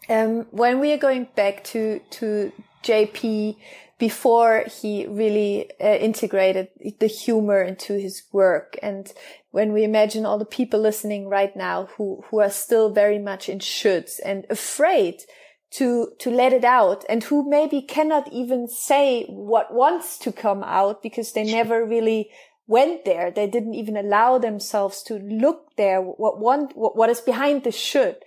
[0.08, 2.52] um, when we are going back to, to
[2.84, 3.58] JP,
[3.98, 6.68] before he really uh, integrated
[7.00, 9.14] the humor into his work and
[9.54, 13.48] when we imagine all the people listening right now who, who are still very much
[13.48, 15.22] in shoulds and afraid
[15.70, 20.64] to, to let it out and who maybe cannot even say what wants to come
[20.64, 22.32] out because they never really
[22.66, 23.30] went there.
[23.30, 26.02] They didn't even allow themselves to look there.
[26.02, 28.18] What want, what, what is behind the should.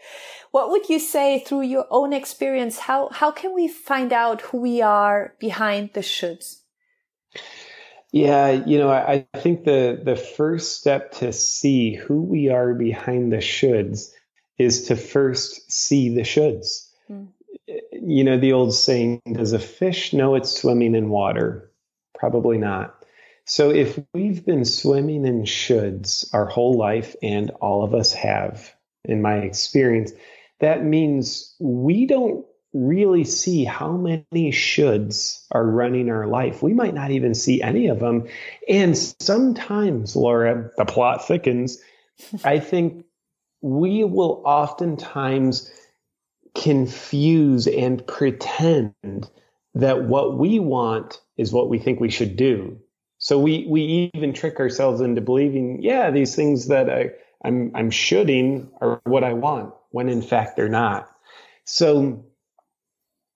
[0.53, 2.79] What would you say through your own experience?
[2.79, 6.61] How, how can we find out who we are behind the shoulds?
[8.17, 12.73] Yeah, you know, I, I think the the first step to see who we are
[12.73, 14.11] behind the shoulds
[14.59, 16.89] is to first see the shoulds.
[17.11, 17.29] Mm.
[17.93, 21.71] You know, the old saying, does a fish know it's swimming in water?
[22.19, 22.95] Probably not.
[23.45, 28.75] So if we've been swimming in shoulds our whole life, and all of us have,
[29.05, 30.13] in my experience,
[30.61, 32.47] that means we don't
[32.77, 36.63] really see how many shoulds are running our life.
[36.63, 38.29] We might not even see any of them.
[38.69, 41.79] And sometimes, Laura, the plot thickens.
[42.45, 43.05] I think
[43.63, 45.71] we will oftentimes
[46.55, 48.95] confuse and pretend
[49.75, 52.79] that what we want is what we think we should do.
[53.19, 57.11] So we, we even trick ourselves into believing, yeah, these things that I,
[57.45, 61.11] I'm, I'm shoulding are what I want, when in fact they're not.
[61.65, 62.25] So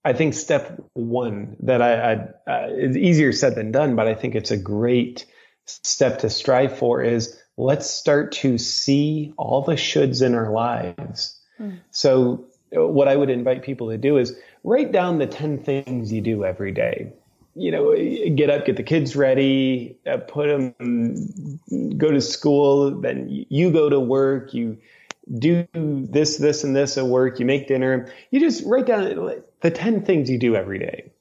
[0.05, 4.15] I think step one that I, I uh, it's easier said than done, but I
[4.15, 5.27] think it's a great
[5.67, 11.39] step to strive for is let's start to see all the shoulds in our lives.
[11.61, 11.81] Mm.
[11.91, 16.21] So what I would invite people to do is write down the 10 things you
[16.21, 17.13] do every day.
[17.55, 17.95] You know,
[18.35, 23.89] get up, get the kids ready, uh, put them, go to school, then you go
[23.91, 24.79] to work, you
[25.39, 28.13] do this, this, and this at work, you make dinner.
[28.31, 31.13] You just write down the 10 things you do every day.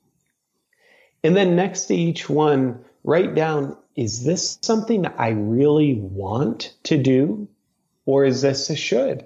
[1.23, 6.97] And then next to each one, write down, is this something I really want to
[6.97, 7.47] do?
[8.05, 9.25] Or is this a should?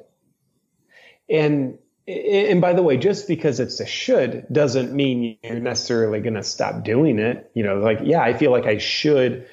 [1.30, 6.34] And and by the way, just because it's a should doesn't mean you're necessarily going
[6.34, 7.50] to stop doing it.
[7.54, 9.48] You know, like, yeah, I feel like I should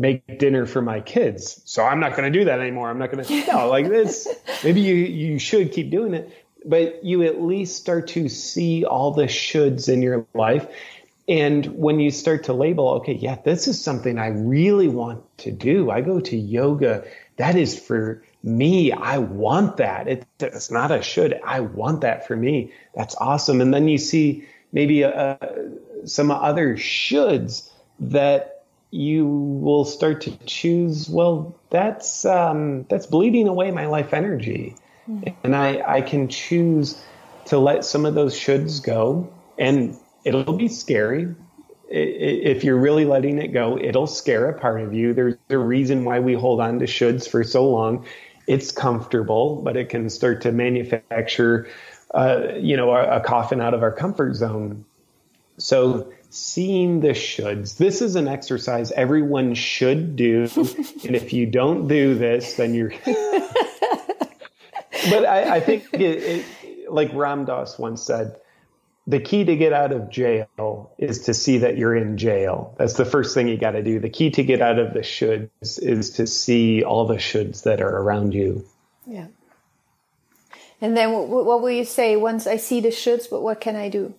[0.00, 1.60] make dinner for my kids.
[1.66, 2.88] So I'm not going to do that anymore.
[2.88, 4.26] I'm not going to, no, like this,
[4.64, 6.32] maybe you, you should keep doing it,
[6.64, 10.66] but you at least start to see all the shoulds in your life.
[11.28, 15.52] And when you start to label, okay, yeah, this is something I really want to
[15.52, 15.90] do.
[15.90, 17.04] I go to yoga.
[17.36, 18.92] That is for me.
[18.92, 20.08] I want that.
[20.08, 21.38] It, it's not a should.
[21.44, 22.72] I want that for me.
[22.94, 23.60] That's awesome.
[23.60, 27.68] And then you see maybe a, uh, a, some other shoulds
[28.00, 28.59] that
[28.90, 34.74] you will start to choose, well, that's um, that's bleeding away my life energy.
[35.08, 35.30] Mm-hmm.
[35.44, 37.00] And I, I can choose
[37.46, 39.32] to let some of those shoulds go.
[39.58, 41.34] And it'll be scary.
[41.88, 45.12] If you're really letting it go, it'll scare a part of you.
[45.12, 48.06] There's a reason why we hold on to shoulds for so long.
[48.46, 51.68] It's comfortable, but it can start to manufacture,
[52.14, 54.84] uh, you know, a, a coffin out of our comfort zone.
[55.58, 57.76] So seeing the shoulds.
[57.76, 60.48] This is an exercise everyone should do.
[60.56, 62.92] and if you don't do this, then you're.
[63.04, 63.14] but
[65.26, 66.46] I, I think it, it,
[66.90, 68.36] like Ram Dass once said,
[69.06, 72.74] the key to get out of jail is to see that you're in jail.
[72.78, 73.98] That's the first thing you got to do.
[73.98, 77.80] The key to get out of the shoulds is to see all the shoulds that
[77.80, 78.64] are around you.
[79.06, 79.26] Yeah.
[80.80, 83.74] And then what, what will you say once I see the shoulds, but what can
[83.74, 84.14] I do?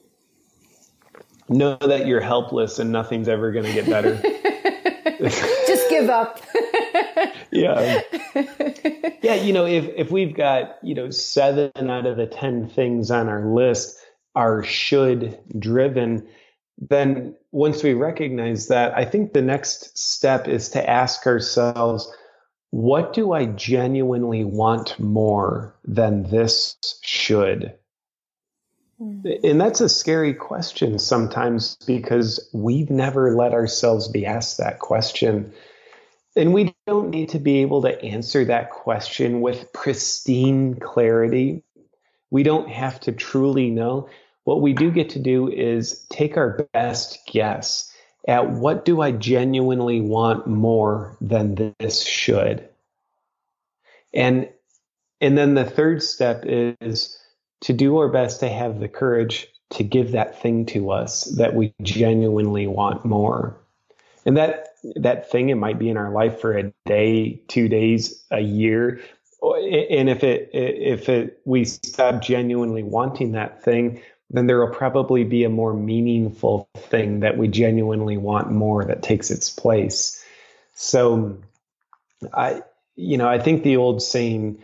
[1.52, 4.16] Know that you're helpless and nothing's ever going to get better.
[5.68, 6.42] Just give up.
[7.52, 8.02] yeah.
[9.22, 13.12] Yeah, you know, if if we've got, you know, 7 out of the 10 things
[13.12, 13.98] on our list
[14.36, 16.28] are should driven,
[16.80, 22.12] then once we recognize that, I think the next step is to ask ourselves,
[22.72, 27.74] what do I genuinely want more than this should?
[29.02, 29.22] Hmm.
[29.44, 35.54] And that's a scary question sometimes because we've never let ourselves be asked that question.
[36.36, 41.64] And we don't need to be able to answer that question with pristine clarity.
[42.30, 44.08] We don't have to truly know.
[44.44, 47.92] What we do get to do is take our best guess
[48.28, 52.70] at what do I genuinely want more than this should.
[54.14, 54.50] And
[55.20, 57.18] and then the third step is
[57.62, 61.54] to do our best to have the courage to give that thing to us that
[61.56, 63.58] we genuinely want more.
[64.26, 68.24] And that that thing it might be in our life for a day, two days,
[68.32, 69.02] a year.
[69.42, 75.24] And if it if it we stop genuinely wanting that thing, then there will probably
[75.24, 80.24] be a more meaningful thing that we genuinely want more that takes its place.
[80.76, 81.38] So
[82.34, 82.64] I
[82.96, 84.62] you know, I think the old saying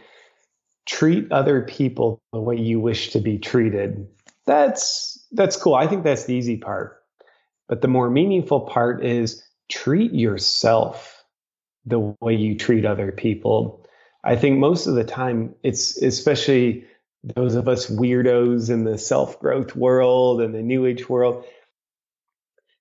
[0.88, 4.08] treat other people the way you wish to be treated.
[4.46, 5.76] That's that's cool.
[5.76, 7.04] I think that's the easy part.
[7.68, 11.24] But the more meaningful part is treat yourself
[11.86, 13.86] the way you treat other people.
[14.24, 16.86] I think most of the time it's especially
[17.24, 21.44] those of us weirdos in the self-growth world and the new age world.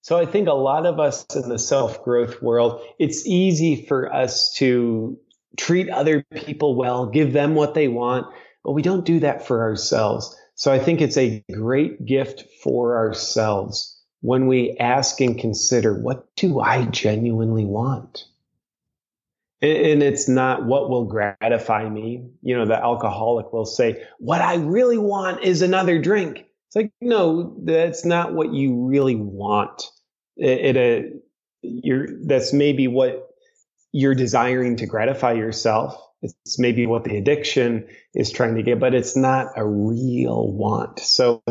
[0.03, 4.53] So I think a lot of us in the self-growth world, it's easy for us
[4.55, 5.19] to
[5.57, 8.27] treat other people well, give them what they want,
[8.65, 10.37] but we don't do that for ourselves.
[10.55, 16.27] So I think it's a great gift for ourselves when we ask and consider, what
[16.37, 18.25] do I genuinely want?
[19.63, 22.29] And it's not what will gratify me.
[22.43, 26.45] You know, the alcoholic will say, what I really want is another drink.
[26.69, 29.91] It's like, no, that's not what you really want.
[30.37, 31.09] It, it uh,
[31.63, 33.26] you're, that's maybe what
[33.93, 36.01] you're desiring to gratify yourself.
[36.23, 40.99] It's maybe what the addiction is trying to get, but it's not a real want.
[41.01, 41.43] So,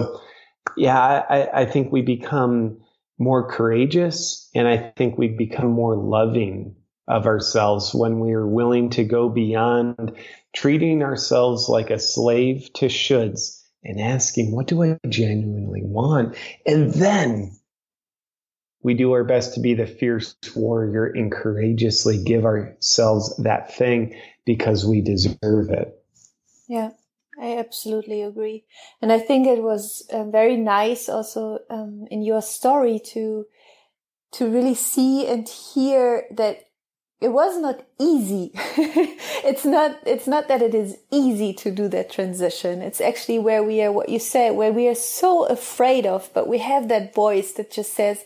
[0.76, 2.80] yeah, I, I think we become
[3.18, 6.76] more courageous and I think we become more loving
[7.08, 10.18] of ourselves when we are willing to go beyond
[10.56, 16.36] treating ourselves like a slave to shoulds and asking, what do I genuinely want?
[16.66, 17.56] And then
[18.86, 24.16] we do our best to be the fierce warrior and courageously give ourselves that thing
[24.46, 26.00] because we deserve it.
[26.68, 26.92] Yeah,
[27.42, 28.64] I absolutely agree.
[29.02, 33.48] And I think it was uh, very nice also um, in your story to
[34.34, 36.66] to really see and hear that
[37.22, 38.52] it was not easy.
[38.54, 42.82] it's not, it's not that it is easy to do that transition.
[42.82, 46.50] It's actually where we are, what you said, where we are so afraid of, but
[46.50, 48.26] we have that voice that just says,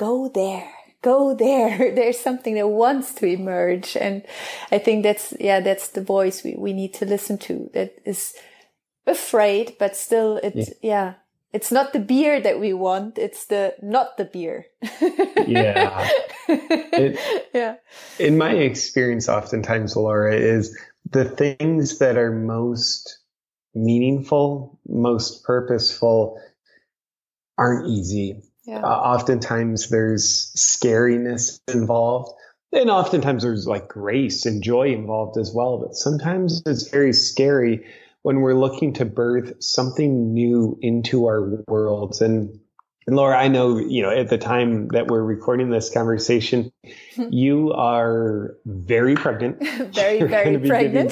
[0.00, 1.94] go there go there.
[1.94, 3.96] There's something that wants to emerge.
[3.96, 4.22] And
[4.70, 8.34] i think that's yeah that's the voice we, we need to listen to that is
[9.06, 10.90] afraid but still it's yeah.
[10.94, 11.14] yeah.
[11.52, 14.66] It's not the beer that we want it's the not the beer.
[15.46, 16.08] Yeah.
[16.52, 17.18] It,
[17.54, 17.76] yeah.
[18.18, 20.76] in my experience oftentimes laura is
[21.08, 23.18] the things that are most
[23.74, 26.40] meaningful most purposeful
[27.56, 28.80] aren't easy yeah.
[28.80, 32.32] Uh, oftentimes there's scariness involved.
[32.72, 35.78] And oftentimes there's like grace and joy involved as well.
[35.78, 37.84] But sometimes it's very scary
[38.22, 42.20] when we're looking to birth something new into our worlds.
[42.20, 42.60] And
[43.06, 46.70] And Laura, I know, you know, at the time that we're recording this conversation,
[47.16, 49.58] you are very pregnant.
[49.94, 51.10] very, very pregnant.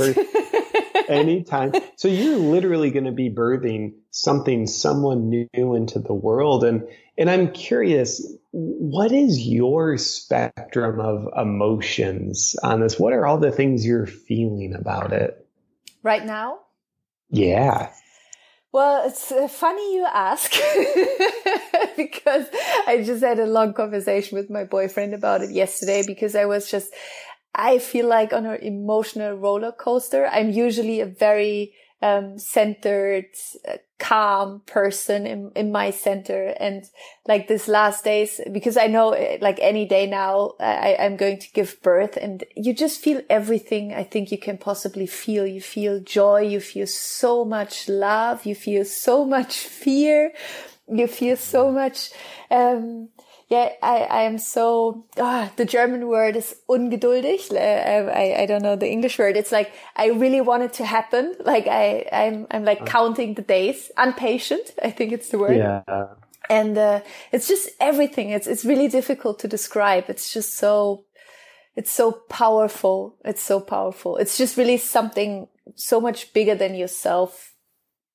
[1.09, 1.73] Anytime.
[1.97, 6.63] So you're literally going to be birthing something, someone new into the world.
[6.63, 6.87] And,
[7.17, 13.01] and I'm curious, what is your spectrum of emotions on this?
[13.01, 15.45] What are all the things you're feeling about it?
[16.05, 16.61] Right now?
[17.31, 17.91] Yeah.
[18.71, 20.53] Well, it's uh, funny you ask
[21.97, 22.47] because
[22.87, 26.71] I just had a long conversation with my boyfriend about it yesterday because I was
[26.71, 26.93] just,
[27.59, 30.27] I feel like on an emotional roller coaster.
[30.27, 33.27] I'm usually a very um, centered,
[33.69, 36.55] uh, calm person in, in my center.
[36.61, 36.85] And
[37.27, 41.41] like this last days, because I know uh, like any day now, I, I'm going
[41.41, 45.45] to give birth and you just feel everything I think you can possibly feel.
[45.45, 46.43] You feel joy.
[46.43, 48.47] You feel so much love.
[48.47, 50.33] You feel so much fear.
[50.87, 52.11] You feel so much,
[52.51, 53.09] um,
[53.49, 57.51] yeah, I, I am so, oh, the German word is ungeduldig.
[57.57, 59.39] I, I don't know the English word.
[59.39, 61.35] It's like, I really want it to happen.
[61.41, 62.85] Like I, I'm, I'm like uh.
[62.85, 64.75] counting the days, impatient.
[64.83, 65.57] I think it's the word.
[65.57, 65.83] Yeah.
[66.51, 67.01] And, uh,
[67.33, 68.31] it's just everything.
[68.31, 70.05] It's, it's really difficult to describe.
[70.09, 71.07] It's just so,
[71.75, 73.17] it's so powerful.
[73.25, 74.19] It's so powerful.
[74.19, 77.55] It's just really something so much bigger than yourself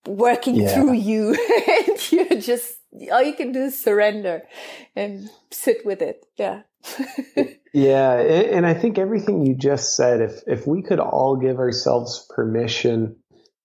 [0.05, 0.75] working yeah.
[0.75, 1.33] through you.
[1.87, 2.75] and you're just,
[3.11, 4.43] all you can do is surrender
[4.95, 6.25] and sit with it.
[6.37, 6.61] Yeah.
[7.73, 8.13] yeah.
[8.13, 13.17] And I think everything you just said, if, if we could all give ourselves permission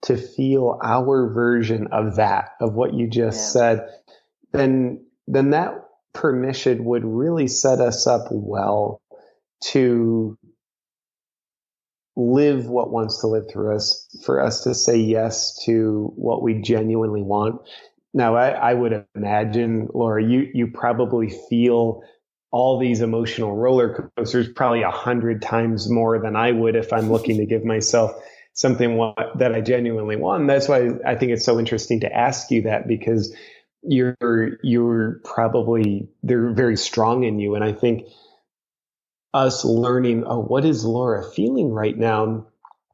[0.02, 3.60] to feel our version of that, of what you just yeah.
[3.60, 3.88] said,
[4.52, 5.74] then, then that
[6.12, 9.02] permission would really set us up well
[9.60, 10.38] to
[12.16, 16.60] live what wants to live through us, for us to say yes to what we
[16.62, 17.60] genuinely want
[18.18, 22.02] now, I, I would imagine, Laura, you, you probably feel
[22.50, 27.12] all these emotional roller coasters probably a hundred times more than I would if I'm
[27.12, 28.10] looking to give myself
[28.54, 30.48] something that I genuinely want.
[30.48, 33.32] That's why I think it's so interesting to ask you that because
[33.82, 34.16] you're,
[34.64, 37.54] you're probably, they're very strong in you.
[37.54, 38.08] And I think
[39.32, 42.48] us learning, oh, what is Laura feeling right now?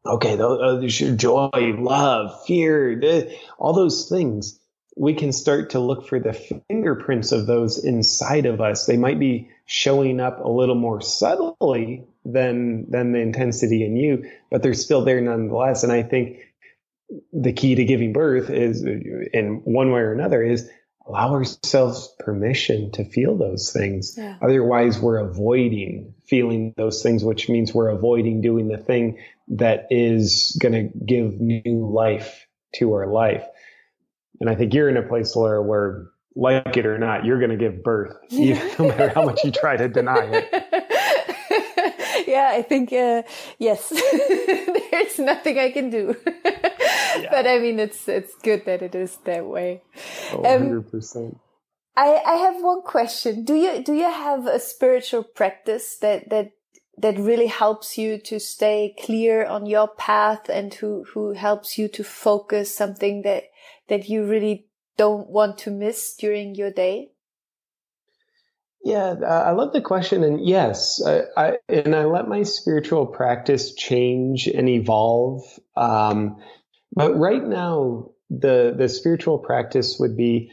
[0.04, 1.48] Okay, those, uh, joy,
[1.78, 4.60] love, fear, all those things
[4.96, 8.86] we can start to look for the fingerprints of those inside of us.
[8.86, 14.30] They might be showing up a little more subtly than than the intensity in you,
[14.50, 15.82] but they're still there nonetheless.
[15.82, 16.38] And I think
[17.32, 20.68] the key to giving birth is, in one way or another, is
[21.06, 24.14] allow ourselves permission to feel those things.
[24.16, 24.36] Yeah.
[24.40, 29.18] Otherwise, we're avoiding feeling those things, which means we're avoiding doing the thing
[29.48, 33.44] that is going to give new life to our life.
[34.44, 37.50] And I think you're in a place, Laura, where like it or not, you're going
[37.50, 42.26] to give birth, even, no matter how much you try to deny it.
[42.28, 43.22] yeah, I think, uh,
[43.58, 43.88] yes,
[44.90, 46.14] there's nothing I can do.
[46.34, 47.28] yeah.
[47.30, 49.80] But I mean, it's, it's good that it is that way.
[50.32, 51.16] Oh, 100%.
[51.16, 51.40] Um,
[51.96, 53.46] I, I have one question.
[53.46, 56.50] Do you, do you have a spiritual practice that, that,
[56.98, 61.88] that really helps you to stay clear on your path and who, who helps you
[61.88, 63.44] to focus something that,
[63.88, 64.66] that you really
[64.96, 67.10] don't want to miss during your day?
[68.84, 70.22] Yeah, I love the question.
[70.22, 75.42] And yes, I, I, and I let my spiritual practice change and evolve.
[75.74, 76.36] Um,
[76.92, 80.50] but right now, the, the spiritual practice would be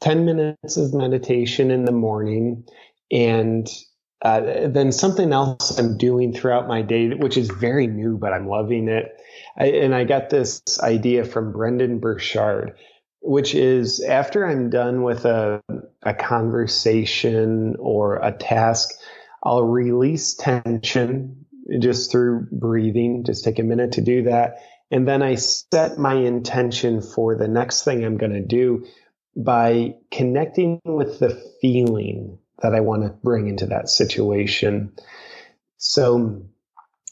[0.00, 2.64] 10 minutes of meditation in the morning
[3.10, 3.68] and
[4.24, 8.48] uh, then something else I'm doing throughout my day, which is very new, but I'm
[8.48, 9.12] loving it.
[9.56, 12.76] I, and I got this idea from Brendon Burchard,
[13.20, 15.60] which is after I'm done with a,
[16.02, 18.90] a conversation or a task,
[19.42, 21.44] I'll release tension
[21.78, 24.56] just through breathing, just take a minute to do that.
[24.90, 28.84] And then I set my intention for the next thing I'm going to do
[29.34, 31.30] by connecting with the
[31.60, 34.92] feeling that I want to bring into that situation.
[35.78, 36.42] So,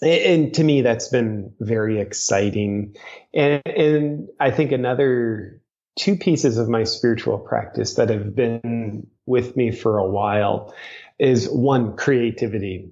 [0.03, 2.96] and to me, that's been very exciting.
[3.34, 5.61] And, and I think another
[5.96, 10.74] two pieces of my spiritual practice that have been with me for a while
[11.18, 12.90] is one, creativity.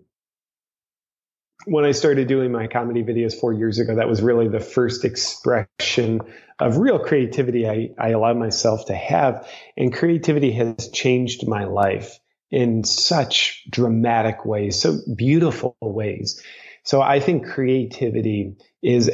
[1.65, 5.05] When I started doing my comedy videos four years ago, that was really the first
[5.05, 6.21] expression
[6.59, 9.49] of real creativity I, I allowed myself to have.
[9.77, 12.19] And creativity has changed my life
[12.51, 16.43] in such dramatic ways, so beautiful ways.
[16.89, 19.11] So I think creativity is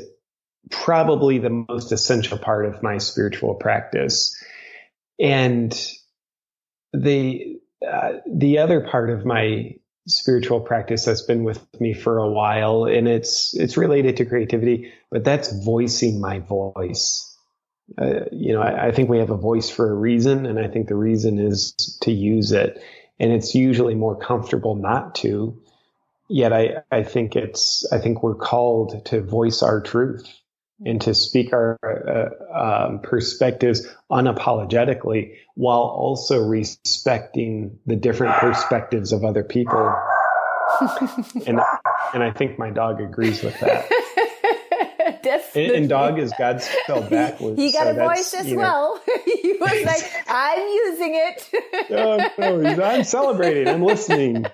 [0.70, 4.40] probably the most essential part of my spiritual practice.
[5.18, 5.76] And
[6.92, 9.74] the uh, the other part of my
[10.06, 14.92] spiritual practice that's been with me for a while and it's it's related to creativity
[15.10, 17.36] but that's voicing my voice
[17.98, 20.68] uh, you know I, I, think we have a voice for a reason and i
[20.68, 21.72] think the reason is
[22.02, 22.82] to use it
[23.18, 25.58] and it's usually more comfortable not to
[26.28, 30.28] yet i i think it's i think we're called to voice our truth
[30.84, 39.24] and to speak our uh, um, perspectives unapologetically while also respecting the different perspectives of
[39.24, 39.94] other people.
[41.46, 41.60] and
[42.12, 43.90] and I think my dog agrees with that.
[45.54, 47.58] And, and, dog is God spelled backwards.
[47.58, 49.00] He got so a voice as well.
[49.24, 53.68] he was like, "I'm using it." no, no, I'm celebrating.
[53.68, 54.44] I'm listening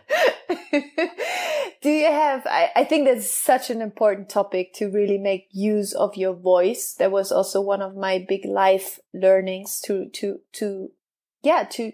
[1.82, 5.94] do you have I, I think that's such an important topic to really make use
[5.94, 6.94] of your voice.
[6.94, 10.90] That was also one of my big life learnings to to to
[11.42, 11.92] yeah to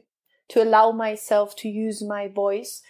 [0.49, 2.83] to allow myself to use my voice.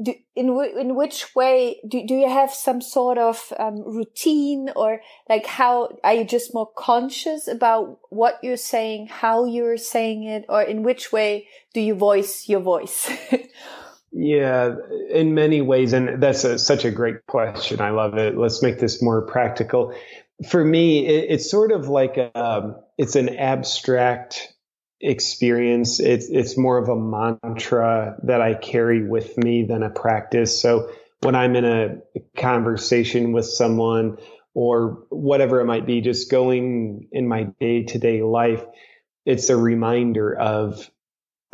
[0.00, 5.00] Do, in in which way do do you have some sort of um, routine or
[5.28, 10.44] like how are you just more conscious about what you're saying how you're saying it
[10.50, 13.10] or in which way do you voice your voice
[14.18, 14.76] Yeah,
[15.10, 15.92] in many ways.
[15.92, 17.82] And that's a, such a great question.
[17.82, 18.36] I love it.
[18.36, 19.94] Let's make this more practical.
[20.48, 24.54] For me, it, it's sort of like a, um, it's an abstract
[25.02, 26.00] experience.
[26.00, 30.62] It's, it's more of a mantra that I carry with me than a practice.
[30.62, 30.90] So
[31.20, 31.98] when I'm in a
[32.38, 34.16] conversation with someone
[34.54, 38.64] or whatever it might be, just going in my day to day life,
[39.26, 40.90] it's a reminder of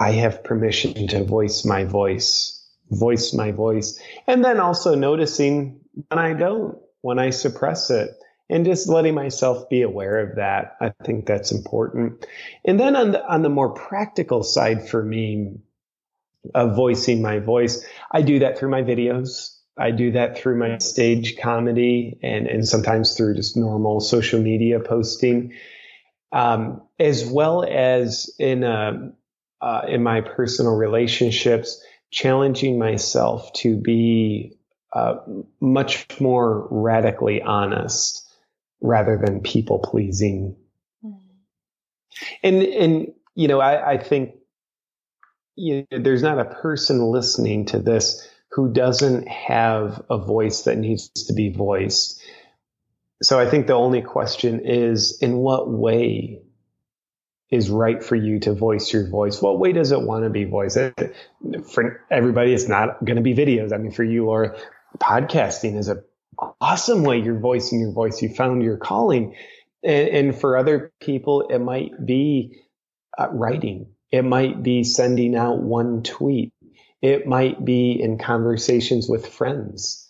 [0.03, 4.01] I have permission to voice my voice, voice my voice.
[4.27, 8.11] And then also noticing when I don't, when I suppress it
[8.51, 10.77] and just letting myself be aware of that.
[10.81, 12.27] I think that's important.
[12.65, 15.61] And then on the, on the more practical side for me
[16.53, 19.57] of voicing my voice, I do that through my videos.
[19.79, 24.81] I do that through my stage comedy and, and sometimes through just normal social media
[24.81, 25.55] posting,
[26.33, 29.13] um, as well as in a,
[29.63, 34.59] uh, in my personal relationships, challenging myself to be
[34.93, 35.17] uh,
[35.61, 38.29] much more radically honest
[38.81, 40.57] rather than people pleasing.
[41.05, 41.19] Mm.
[42.43, 44.35] And and you know, I, I think
[45.55, 50.77] you know, there's not a person listening to this who doesn't have a voice that
[50.77, 52.21] needs to be voiced.
[53.23, 56.43] So I think the only question is, in what way
[57.53, 59.43] is right for you to voice your voice.
[59.43, 60.79] What way does it want to be voiced?
[61.71, 63.75] For everybody, it's not going to be videos.
[63.75, 64.57] I mean, for you, or
[64.99, 66.03] podcasting is a
[66.61, 68.23] awesome way you're voicing your voice.
[68.23, 69.37] You found your calling.
[69.85, 72.63] And, and for other people, it might be
[73.19, 73.89] uh, writing.
[74.11, 76.55] It might be sending out one tweet.
[77.03, 80.09] It might be in conversations with friends.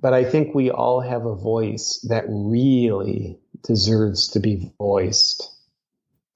[0.00, 5.50] But I think we all have a voice that really deserves to be voiced.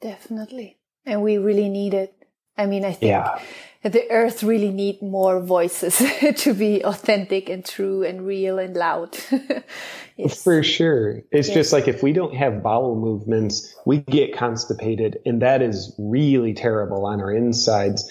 [0.00, 0.78] Definitely.
[1.04, 2.14] And we really need it.
[2.56, 3.40] I mean, I think yeah.
[3.84, 6.02] the earth really need more voices
[6.42, 9.16] to be authentic and true and real and loud.
[10.16, 10.42] yes.
[10.42, 11.22] For sure.
[11.30, 11.54] It's yes.
[11.54, 16.52] just like if we don't have bowel movements, we get constipated and that is really
[16.52, 18.10] terrible on our insides.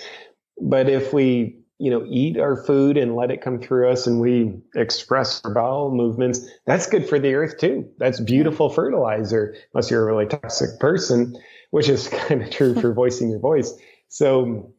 [0.62, 4.22] But if we, you know, eat our food and let it come through us and
[4.22, 7.88] we express our bowel movements, that's good for the earth too.
[7.98, 11.36] That's beautiful fertilizer, unless you're a really toxic person
[11.70, 13.74] which is kind of true for voicing your voice.
[14.08, 14.74] So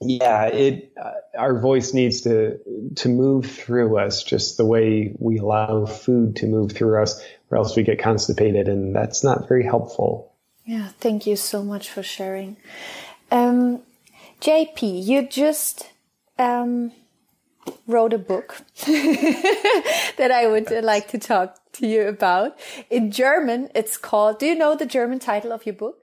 [0.00, 2.58] yeah, it, uh, our voice needs to,
[2.96, 7.58] to move through us just the way we allow food to move through us or
[7.58, 10.32] else we get constipated and that's not very helpful.
[10.64, 10.88] Yeah.
[11.00, 12.56] Thank you so much for sharing.
[13.30, 13.82] Um,
[14.40, 15.90] JP, you just,
[16.38, 16.92] um,
[17.86, 22.58] wrote a book that I would like to talk to you about.
[22.88, 25.99] In German, it's called, do you know the German title of your book?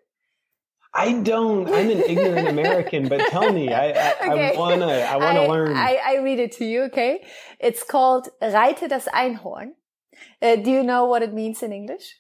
[0.98, 1.70] I don't.
[1.70, 3.72] I'm an ignorant American, but tell me.
[3.72, 4.56] I, I, okay.
[4.56, 4.88] I wanna.
[4.88, 5.78] I wanna I, learn.
[5.78, 6.84] I, I read it to you.
[6.86, 7.24] Okay.
[7.60, 9.74] It's called "Reite das Einhorn."
[10.42, 12.16] Uh, do you know what it means in English?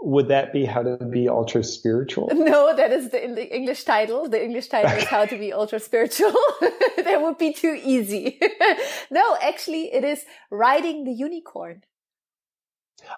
[0.00, 2.30] Would that be how to be ultra spiritual?
[2.34, 4.28] No, that is the, the English title.
[4.28, 6.32] The English title is how to be ultra spiritual.
[6.60, 8.40] that would be too easy.
[9.10, 11.82] no, actually, it is riding the unicorn.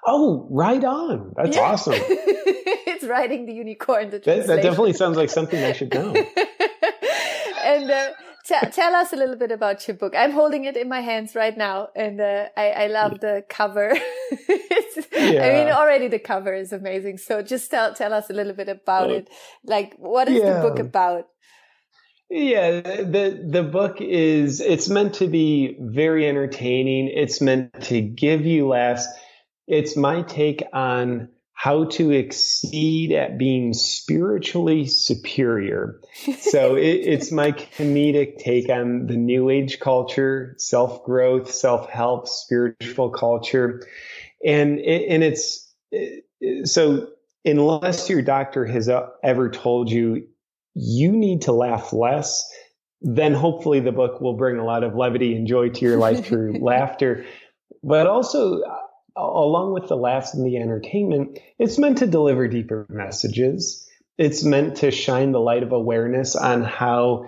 [0.07, 1.33] Oh, right on.
[1.37, 1.63] That's yeah.
[1.63, 1.95] awesome.
[1.99, 4.11] it's riding the unicorn.
[4.11, 6.15] The that, that, definitely sounds like something I should know.
[7.65, 8.11] and uh,
[8.45, 10.15] t- tell us a little bit about your book.
[10.17, 13.19] I'm holding it in my hands right now, and uh, I, I, love yeah.
[13.19, 13.95] the cover.
[15.13, 15.45] yeah.
[15.45, 17.19] I mean, already the cover is amazing.
[17.19, 19.29] So just tell tell us a little bit about it.
[19.65, 21.27] Like, what is the book about?
[22.31, 27.09] Yeah, the the book is it's meant to be very entertaining.
[27.09, 29.07] It's meant to give you laughs.
[29.71, 36.01] It's my take on how to exceed at being spiritually superior.
[36.41, 42.27] So it, it's my comedic take on the new age culture, self growth, self help,
[42.29, 43.87] spiritual culture.
[44.45, 45.71] And, and it's
[46.65, 47.09] so
[47.45, 50.27] unless your doctor has uh, ever told you
[50.75, 52.49] you need to laugh less,
[53.03, 56.25] then hopefully the book will bring a lot of levity and joy to your life
[56.25, 57.25] through laughter.
[57.83, 58.63] But also,
[59.17, 63.89] along with the laughs and the entertainment, it's meant to deliver deeper messages.
[64.19, 67.27] It's meant to shine the light of awareness on how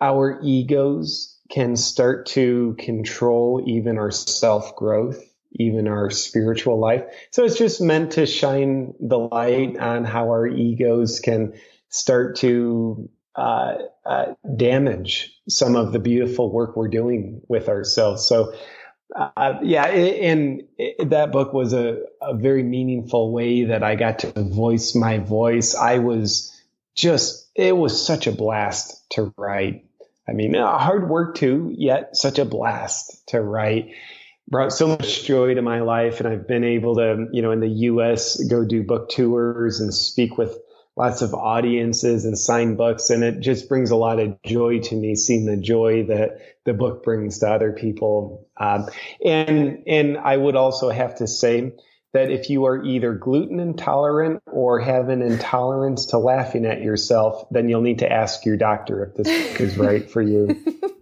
[0.00, 5.20] our egos can start to control even our self growth,
[5.52, 7.04] even our spiritual life.
[7.32, 11.54] So it's just meant to shine the light on how our egos can
[11.88, 13.74] start to uh,
[14.04, 18.26] uh, damage some of the beautiful work we're doing with ourselves.
[18.26, 18.52] So
[19.14, 20.64] uh, yeah, and
[20.98, 25.74] that book was a, a very meaningful way that I got to voice my voice.
[25.74, 26.54] I was
[26.94, 29.86] just, it was such a blast to write.
[30.28, 33.94] I mean, hard work too, yet such a blast to write.
[34.46, 37.60] Brought so much joy to my life, and I've been able to, you know, in
[37.60, 38.42] the U.S.
[38.44, 40.58] go do book tours and speak with
[40.98, 43.08] lots of audiences and sign books.
[43.10, 46.74] And it just brings a lot of joy to me, seeing the joy that the
[46.74, 48.48] book brings to other people.
[48.56, 48.88] Um,
[49.24, 51.72] and, and I would also have to say
[52.14, 57.46] that if you are either gluten intolerant or have an intolerance to laughing at yourself,
[57.52, 60.60] then you'll need to ask your doctor if this is right for you.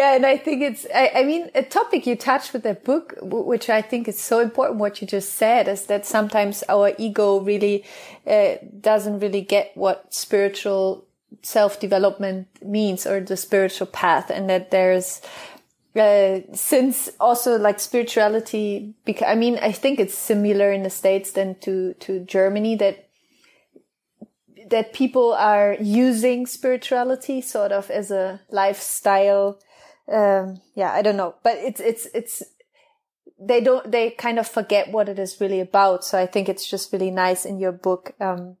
[0.00, 3.12] yeah, and I think it's, I, I, mean, a topic you touched with that book,
[3.20, 7.38] which I think is so important, what you just said, is that sometimes our ego
[7.40, 7.84] really
[8.26, 11.04] uh, doesn't really get what spiritual
[11.42, 15.20] self development means or the spiritual path, and that there's,
[15.94, 21.32] uh, since also like spirituality, because I mean, I think it's similar in the States
[21.32, 23.06] than to, to Germany that
[24.70, 29.58] that people are using spirituality sort of as a lifestyle
[30.08, 32.42] um, yeah, I don't know, but it's, it's, it's,
[33.40, 36.04] they don't, they kind of forget what it is really about.
[36.04, 38.12] So I think it's just really nice in your book.
[38.20, 38.56] Um,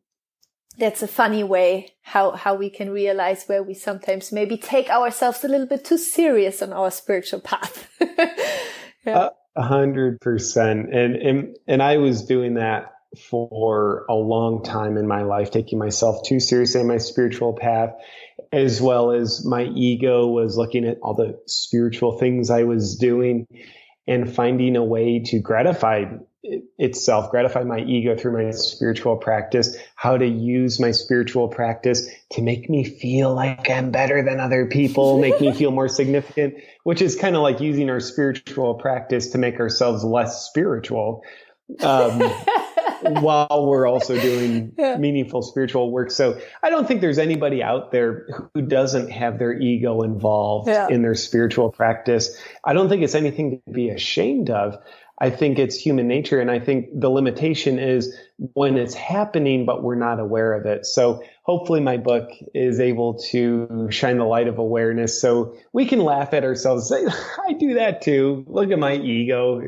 [0.78, 5.44] that's a funny way how, how we can realize where we sometimes maybe take ourselves
[5.44, 7.88] a little bit too serious on our spiritual path.
[9.06, 10.94] A hundred percent.
[10.94, 12.92] And, and, and I was doing that
[13.28, 17.90] for a long time in my life, taking myself too seriously in my spiritual path
[18.52, 23.46] as well as my ego was looking at all the spiritual things I was doing
[24.06, 26.06] and finding a way to gratify
[26.78, 32.42] itself, gratify my ego through my spiritual practice, how to use my spiritual practice to
[32.42, 37.02] make me feel like I'm better than other people, make me feel more significant, which
[37.02, 41.22] is kind of like using our spiritual practice to make ourselves less spiritual.
[41.82, 42.20] Um,
[43.02, 44.96] while we're also doing yeah.
[44.96, 46.10] meaningful spiritual work.
[46.10, 50.88] So I don't think there's anybody out there who doesn't have their ego involved yeah.
[50.88, 52.36] in their spiritual practice.
[52.64, 54.76] I don't think it's anything to be ashamed of.
[55.22, 56.40] I think it's human nature.
[56.40, 58.16] And I think the limitation is
[58.54, 60.86] when it's happening, but we're not aware of it.
[60.86, 66.00] So hopefully my book is able to shine the light of awareness so we can
[66.00, 67.04] laugh at ourselves say,
[67.48, 68.44] I do that too.
[68.48, 69.60] Look at my ego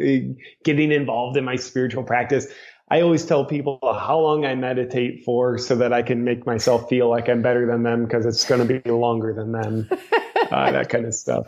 [0.65, 2.47] getting involved in my spiritual practice.
[2.93, 6.91] I always tell people how long I meditate for so that I can make myself
[6.91, 9.89] feel like I'm better than them because it's going to be longer than them.
[10.51, 11.47] uh, that kind of stuff.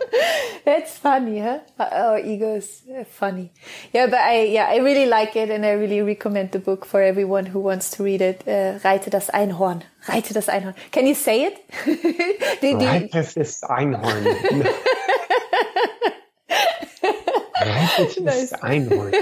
[0.64, 1.58] That's funny, huh?
[1.78, 3.52] Our ego's funny.
[3.92, 7.02] Yeah, but I, yeah, I really like it and I really recommend the book for
[7.02, 8.48] everyone who wants to read it.
[8.48, 9.82] Uh, Reite das Einhorn.
[10.08, 10.74] Reite das Einhorn.
[10.92, 11.60] Can you say it?
[12.62, 14.24] did, Reite das Einhorn.
[17.60, 19.12] Reite das Einhorn.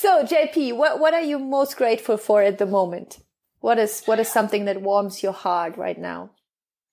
[0.00, 3.18] So, JP, what, what are you most grateful for at the moment?
[3.58, 6.30] What is, what is something that warms your heart right now?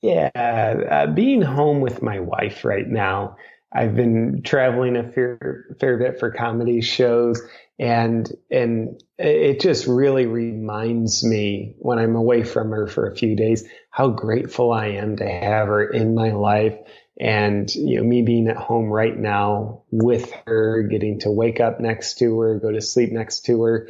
[0.02, 3.38] Yeah, uh, being home with my wife right now.
[3.72, 7.40] I've been traveling a fair, fair bit for comedy shows
[7.78, 13.36] and, and it just really reminds me when I'm away from her for a few
[13.36, 16.76] days, how grateful I am to have her in my life
[17.20, 21.80] and, you know, me being at home right now with her, getting to wake up
[21.80, 23.90] next to her, go to sleep next to her.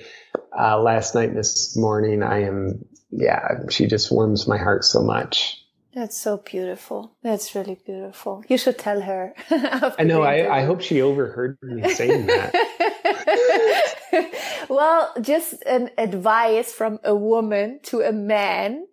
[0.58, 5.62] Uh, last night, this morning, I am, yeah, she just warms my heart so much.
[5.94, 7.16] That's so beautiful.
[7.24, 8.44] That's really beautiful.
[8.50, 9.34] You should tell her.
[9.50, 10.24] I know.
[10.24, 12.54] I, I hope she overheard me saying that.
[14.70, 18.86] well, just an advice from a woman to a man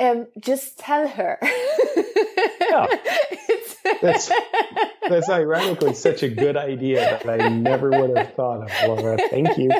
[0.00, 1.38] Um, just tell her.
[2.60, 2.86] yeah.
[4.02, 4.30] That's,
[5.08, 9.18] that's ironically such a good idea that I never would have thought of, Laura.
[9.30, 9.70] Thank you.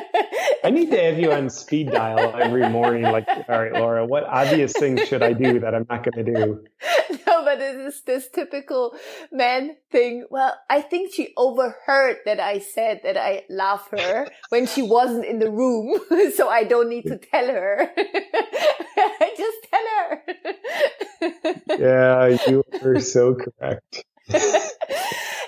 [0.63, 3.03] I need to have you on speed dial every morning.
[3.03, 6.33] Like, all right, Laura, what obvious things should I do that I'm not going to
[6.33, 6.63] do?
[7.27, 8.93] No, but it is this typical
[9.31, 10.25] man thing.
[10.29, 15.25] Well, I think she overheard that I said that I love her when she wasn't
[15.25, 15.99] in the room,
[16.35, 17.89] so I don't need to tell her.
[17.97, 21.79] I just tell her.
[21.79, 24.03] yeah, you are so correct.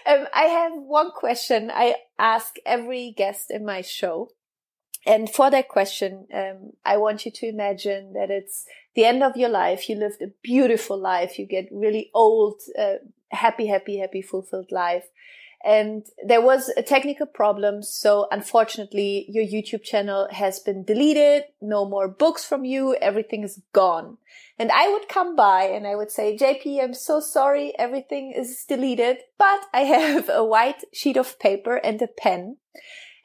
[0.05, 4.29] um, I have one question I ask every guest in my show.
[5.05, 9.35] And for that question, um, I want you to imagine that it's the end of
[9.35, 9.89] your life.
[9.89, 11.37] You lived a beautiful life.
[11.37, 12.95] You get really old, uh,
[13.31, 15.05] happy, happy, happy, fulfilled life.
[15.65, 17.83] And there was a technical problem.
[17.83, 21.43] So unfortunately, your YouTube channel has been deleted.
[21.61, 22.95] No more books from you.
[22.95, 24.17] Everything is gone.
[24.59, 27.73] And I would come by and I would say, JP, I'm so sorry.
[27.79, 32.57] Everything is deleted, but I have a white sheet of paper and a pen.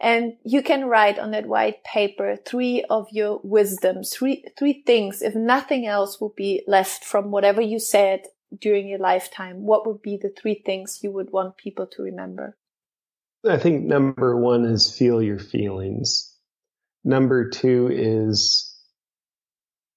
[0.00, 5.22] And you can write on that white paper three of your wisdoms, three, three things.
[5.22, 8.26] If nothing else will be left from whatever you said
[8.56, 12.56] during your lifetime, what would be the three things you would want people to remember?
[13.48, 16.34] I think number one is feel your feelings.
[17.04, 18.76] Number two is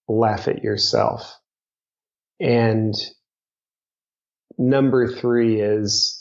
[0.07, 1.35] laugh at yourself.
[2.39, 2.95] And
[4.57, 6.20] number three is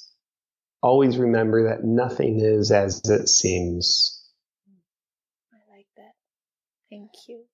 [0.82, 4.22] always remember that nothing is as it seems.
[5.52, 6.12] I like that.
[6.90, 7.44] Thank you.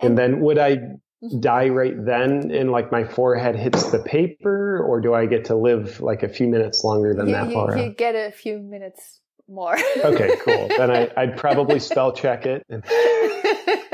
[0.00, 1.40] And, and then would I mm-hmm.
[1.40, 5.56] die right then and like my forehead hits the paper or do I get to
[5.56, 7.50] live like a few minutes longer than you, that?
[7.50, 9.76] You, you get a few minutes more.
[10.04, 10.68] okay, cool.
[10.68, 12.64] Then I, I'd probably spell check it.
[12.68, 12.84] And...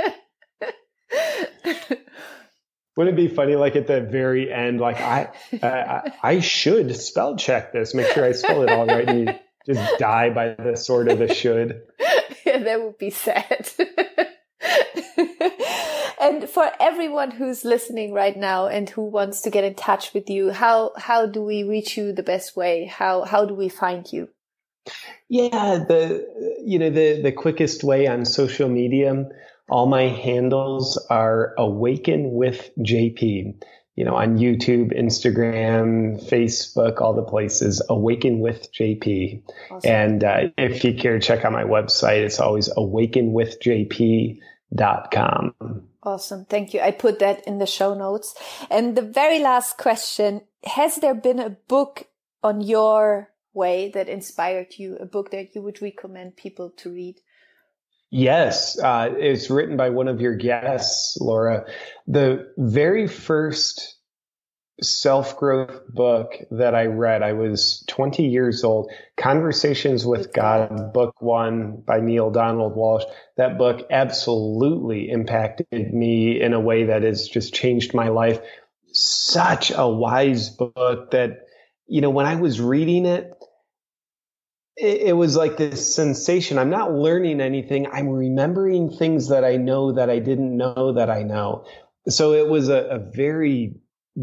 [2.96, 5.30] Wouldn't it be funny, like at the very end, like I,
[5.62, 9.34] I, I should spell check this, make sure I spell it all right, and you
[9.66, 11.82] just die by the sword of the should.
[12.46, 13.70] Yeah, that would be sad.
[16.20, 20.28] and for everyone who's listening right now and who wants to get in touch with
[20.28, 22.84] you, how how do we reach you the best way?
[22.84, 24.28] How how do we find you?
[25.28, 26.26] Yeah, the
[26.64, 29.28] you know the the quickest way on social media
[29.68, 33.62] all my handles are Awaken with JP.
[33.96, 39.44] You know, on YouTube, Instagram, Facebook, all the places, Awaken with JP.
[39.70, 39.90] Awesome.
[39.90, 45.54] And uh, if you care check out my website, it's always awakenwithjp.com.
[46.02, 46.44] Awesome.
[46.44, 46.80] Thank you.
[46.80, 48.34] I put that in the show notes.
[48.68, 52.08] And the very last question Has there been a book
[52.42, 57.20] on your way that inspired you, a book that you would recommend people to read?
[58.16, 61.64] Yes, uh, it's written by one of your guests, Laura.
[62.06, 63.96] The very first
[64.80, 68.88] self growth book that I read, I was 20 years old.
[69.16, 73.02] Conversations with God, book one by Neale Donald Walsch.
[73.36, 78.38] That book absolutely impacted me in a way that has just changed my life.
[78.92, 81.48] Such a wise book that,
[81.88, 83.32] you know, when I was reading it,
[84.76, 86.58] it, it was like this sensation.
[86.58, 87.86] I'm not learning anything.
[87.92, 91.66] I'm remembering things that I know that I didn't know that I know.
[92.08, 93.74] So it was a, a very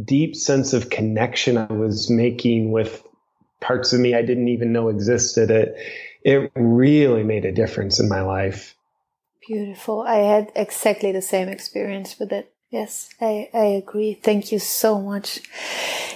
[0.06, 3.04] deep sense of connection I was making with
[3.60, 5.52] parts of me I didn't even know existed.
[5.52, 5.76] It
[6.24, 8.76] it really made a difference in my life.
[9.48, 10.02] Beautiful.
[10.02, 12.54] I had exactly the same experience with it.
[12.70, 14.14] Yes, I, I agree.
[14.14, 15.42] Thank you so much.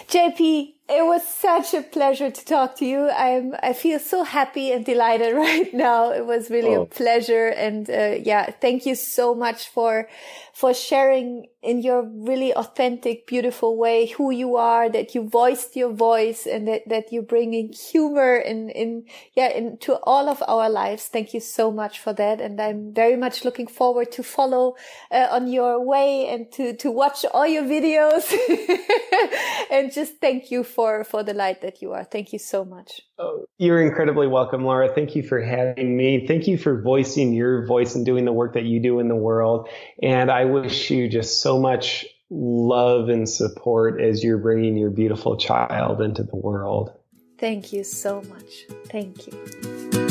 [0.07, 3.09] JP, it was such a pleasure to talk to you.
[3.09, 6.11] I'm, I feel so happy and delighted right now.
[6.11, 6.83] It was really oh.
[6.83, 7.47] a pleasure.
[7.47, 10.07] And, uh, yeah, thank you so much for,
[10.55, 15.91] for sharing in your really authentic, beautiful way who you are, that you voiced your
[15.91, 19.03] voice and that, that you're bringing humor in, in,
[19.33, 21.07] yeah, into all of our lives.
[21.07, 22.39] Thank you so much for that.
[22.39, 24.75] And I'm very much looking forward to follow
[25.11, 28.31] uh, on your way and to, to watch all your videos
[29.71, 32.05] and just thank you for, for the light that you are.
[32.05, 33.01] Thank you so much.
[33.17, 34.93] Oh, you're incredibly welcome, Laura.
[34.93, 36.25] Thank you for having me.
[36.27, 39.15] Thank you for voicing your voice and doing the work that you do in the
[39.15, 39.69] world.
[40.03, 45.37] And I wish you just so much love and support as you're bringing your beautiful
[45.37, 46.91] child into the world.
[47.37, 48.65] Thank you so much.
[48.87, 50.04] Thank you.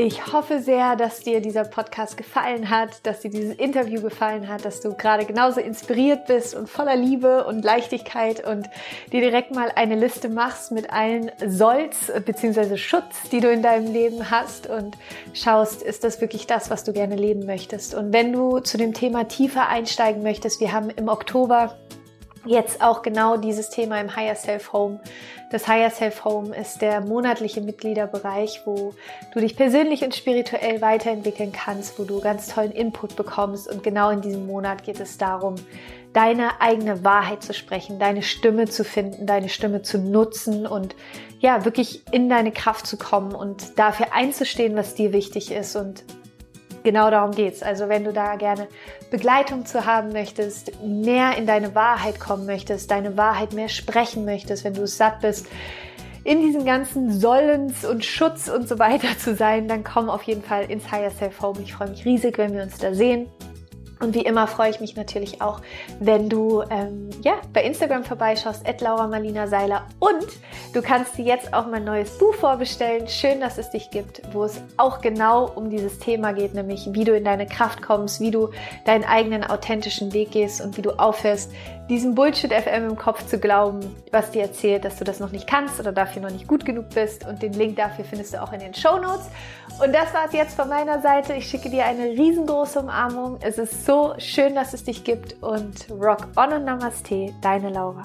[0.00, 4.64] Ich hoffe sehr, dass dir dieser Podcast gefallen hat, dass dir dieses Interview gefallen hat,
[4.64, 8.70] dass du gerade genauso inspiriert bist und voller Liebe und Leichtigkeit und
[9.10, 12.76] dir direkt mal eine Liste machst mit allen Solls bzw.
[12.76, 14.96] Schutz, die du in deinem Leben hast und
[15.34, 17.96] schaust, ist das wirklich das, was du gerne leben möchtest.
[17.96, 21.76] Und wenn du zu dem Thema tiefer einsteigen möchtest, wir haben im Oktober
[22.48, 25.00] jetzt auch genau dieses Thema im Higher Self Home.
[25.50, 28.94] Das Higher Self Home ist der monatliche Mitgliederbereich, wo
[29.32, 33.68] du dich persönlich und spirituell weiterentwickeln kannst, wo du ganz tollen Input bekommst.
[33.68, 35.56] Und genau in diesem Monat geht es darum,
[36.12, 40.94] deine eigene Wahrheit zu sprechen, deine Stimme zu finden, deine Stimme zu nutzen und
[41.40, 46.04] ja, wirklich in deine Kraft zu kommen und dafür einzustehen, was dir wichtig ist und
[46.82, 47.62] genau darum geht's.
[47.62, 48.68] Also wenn du da gerne
[49.10, 54.64] Begleitung zu haben möchtest, mehr in deine Wahrheit kommen möchtest, deine Wahrheit mehr sprechen möchtest,
[54.64, 55.46] wenn du es satt bist,
[56.24, 60.42] in diesen ganzen Sollens und Schutz und so weiter zu sein, dann komm auf jeden
[60.42, 61.60] Fall ins Higher Self Home.
[61.62, 63.28] Ich freue mich riesig, wenn wir uns da sehen.
[64.00, 65.60] Und wie immer freue ich mich natürlich auch,
[65.98, 69.86] wenn du ähm, ja, bei Instagram vorbeischaust, at Laura Marlina Seiler.
[69.98, 70.26] Und
[70.72, 73.08] du kannst dir jetzt auch mein neues Buch vorbestellen.
[73.08, 77.04] Schön, dass es dich gibt, wo es auch genau um dieses Thema geht, nämlich wie
[77.04, 78.50] du in deine Kraft kommst, wie du
[78.84, 81.50] deinen eigenen authentischen Weg gehst und wie du aufhörst,
[81.88, 83.80] diesem Bullshit FM im Kopf zu glauben,
[84.12, 86.90] was dir erzählt, dass du das noch nicht kannst oder dafür noch nicht gut genug
[86.90, 87.26] bist.
[87.26, 89.28] Und den Link dafür findest du auch in den Show Notes.
[89.82, 91.34] Und das war es jetzt von meiner Seite.
[91.34, 93.38] Ich schicke dir eine riesengroße Umarmung.
[93.40, 98.02] Es ist so schön, dass es dich gibt und rock on und Namaste, deine Laura.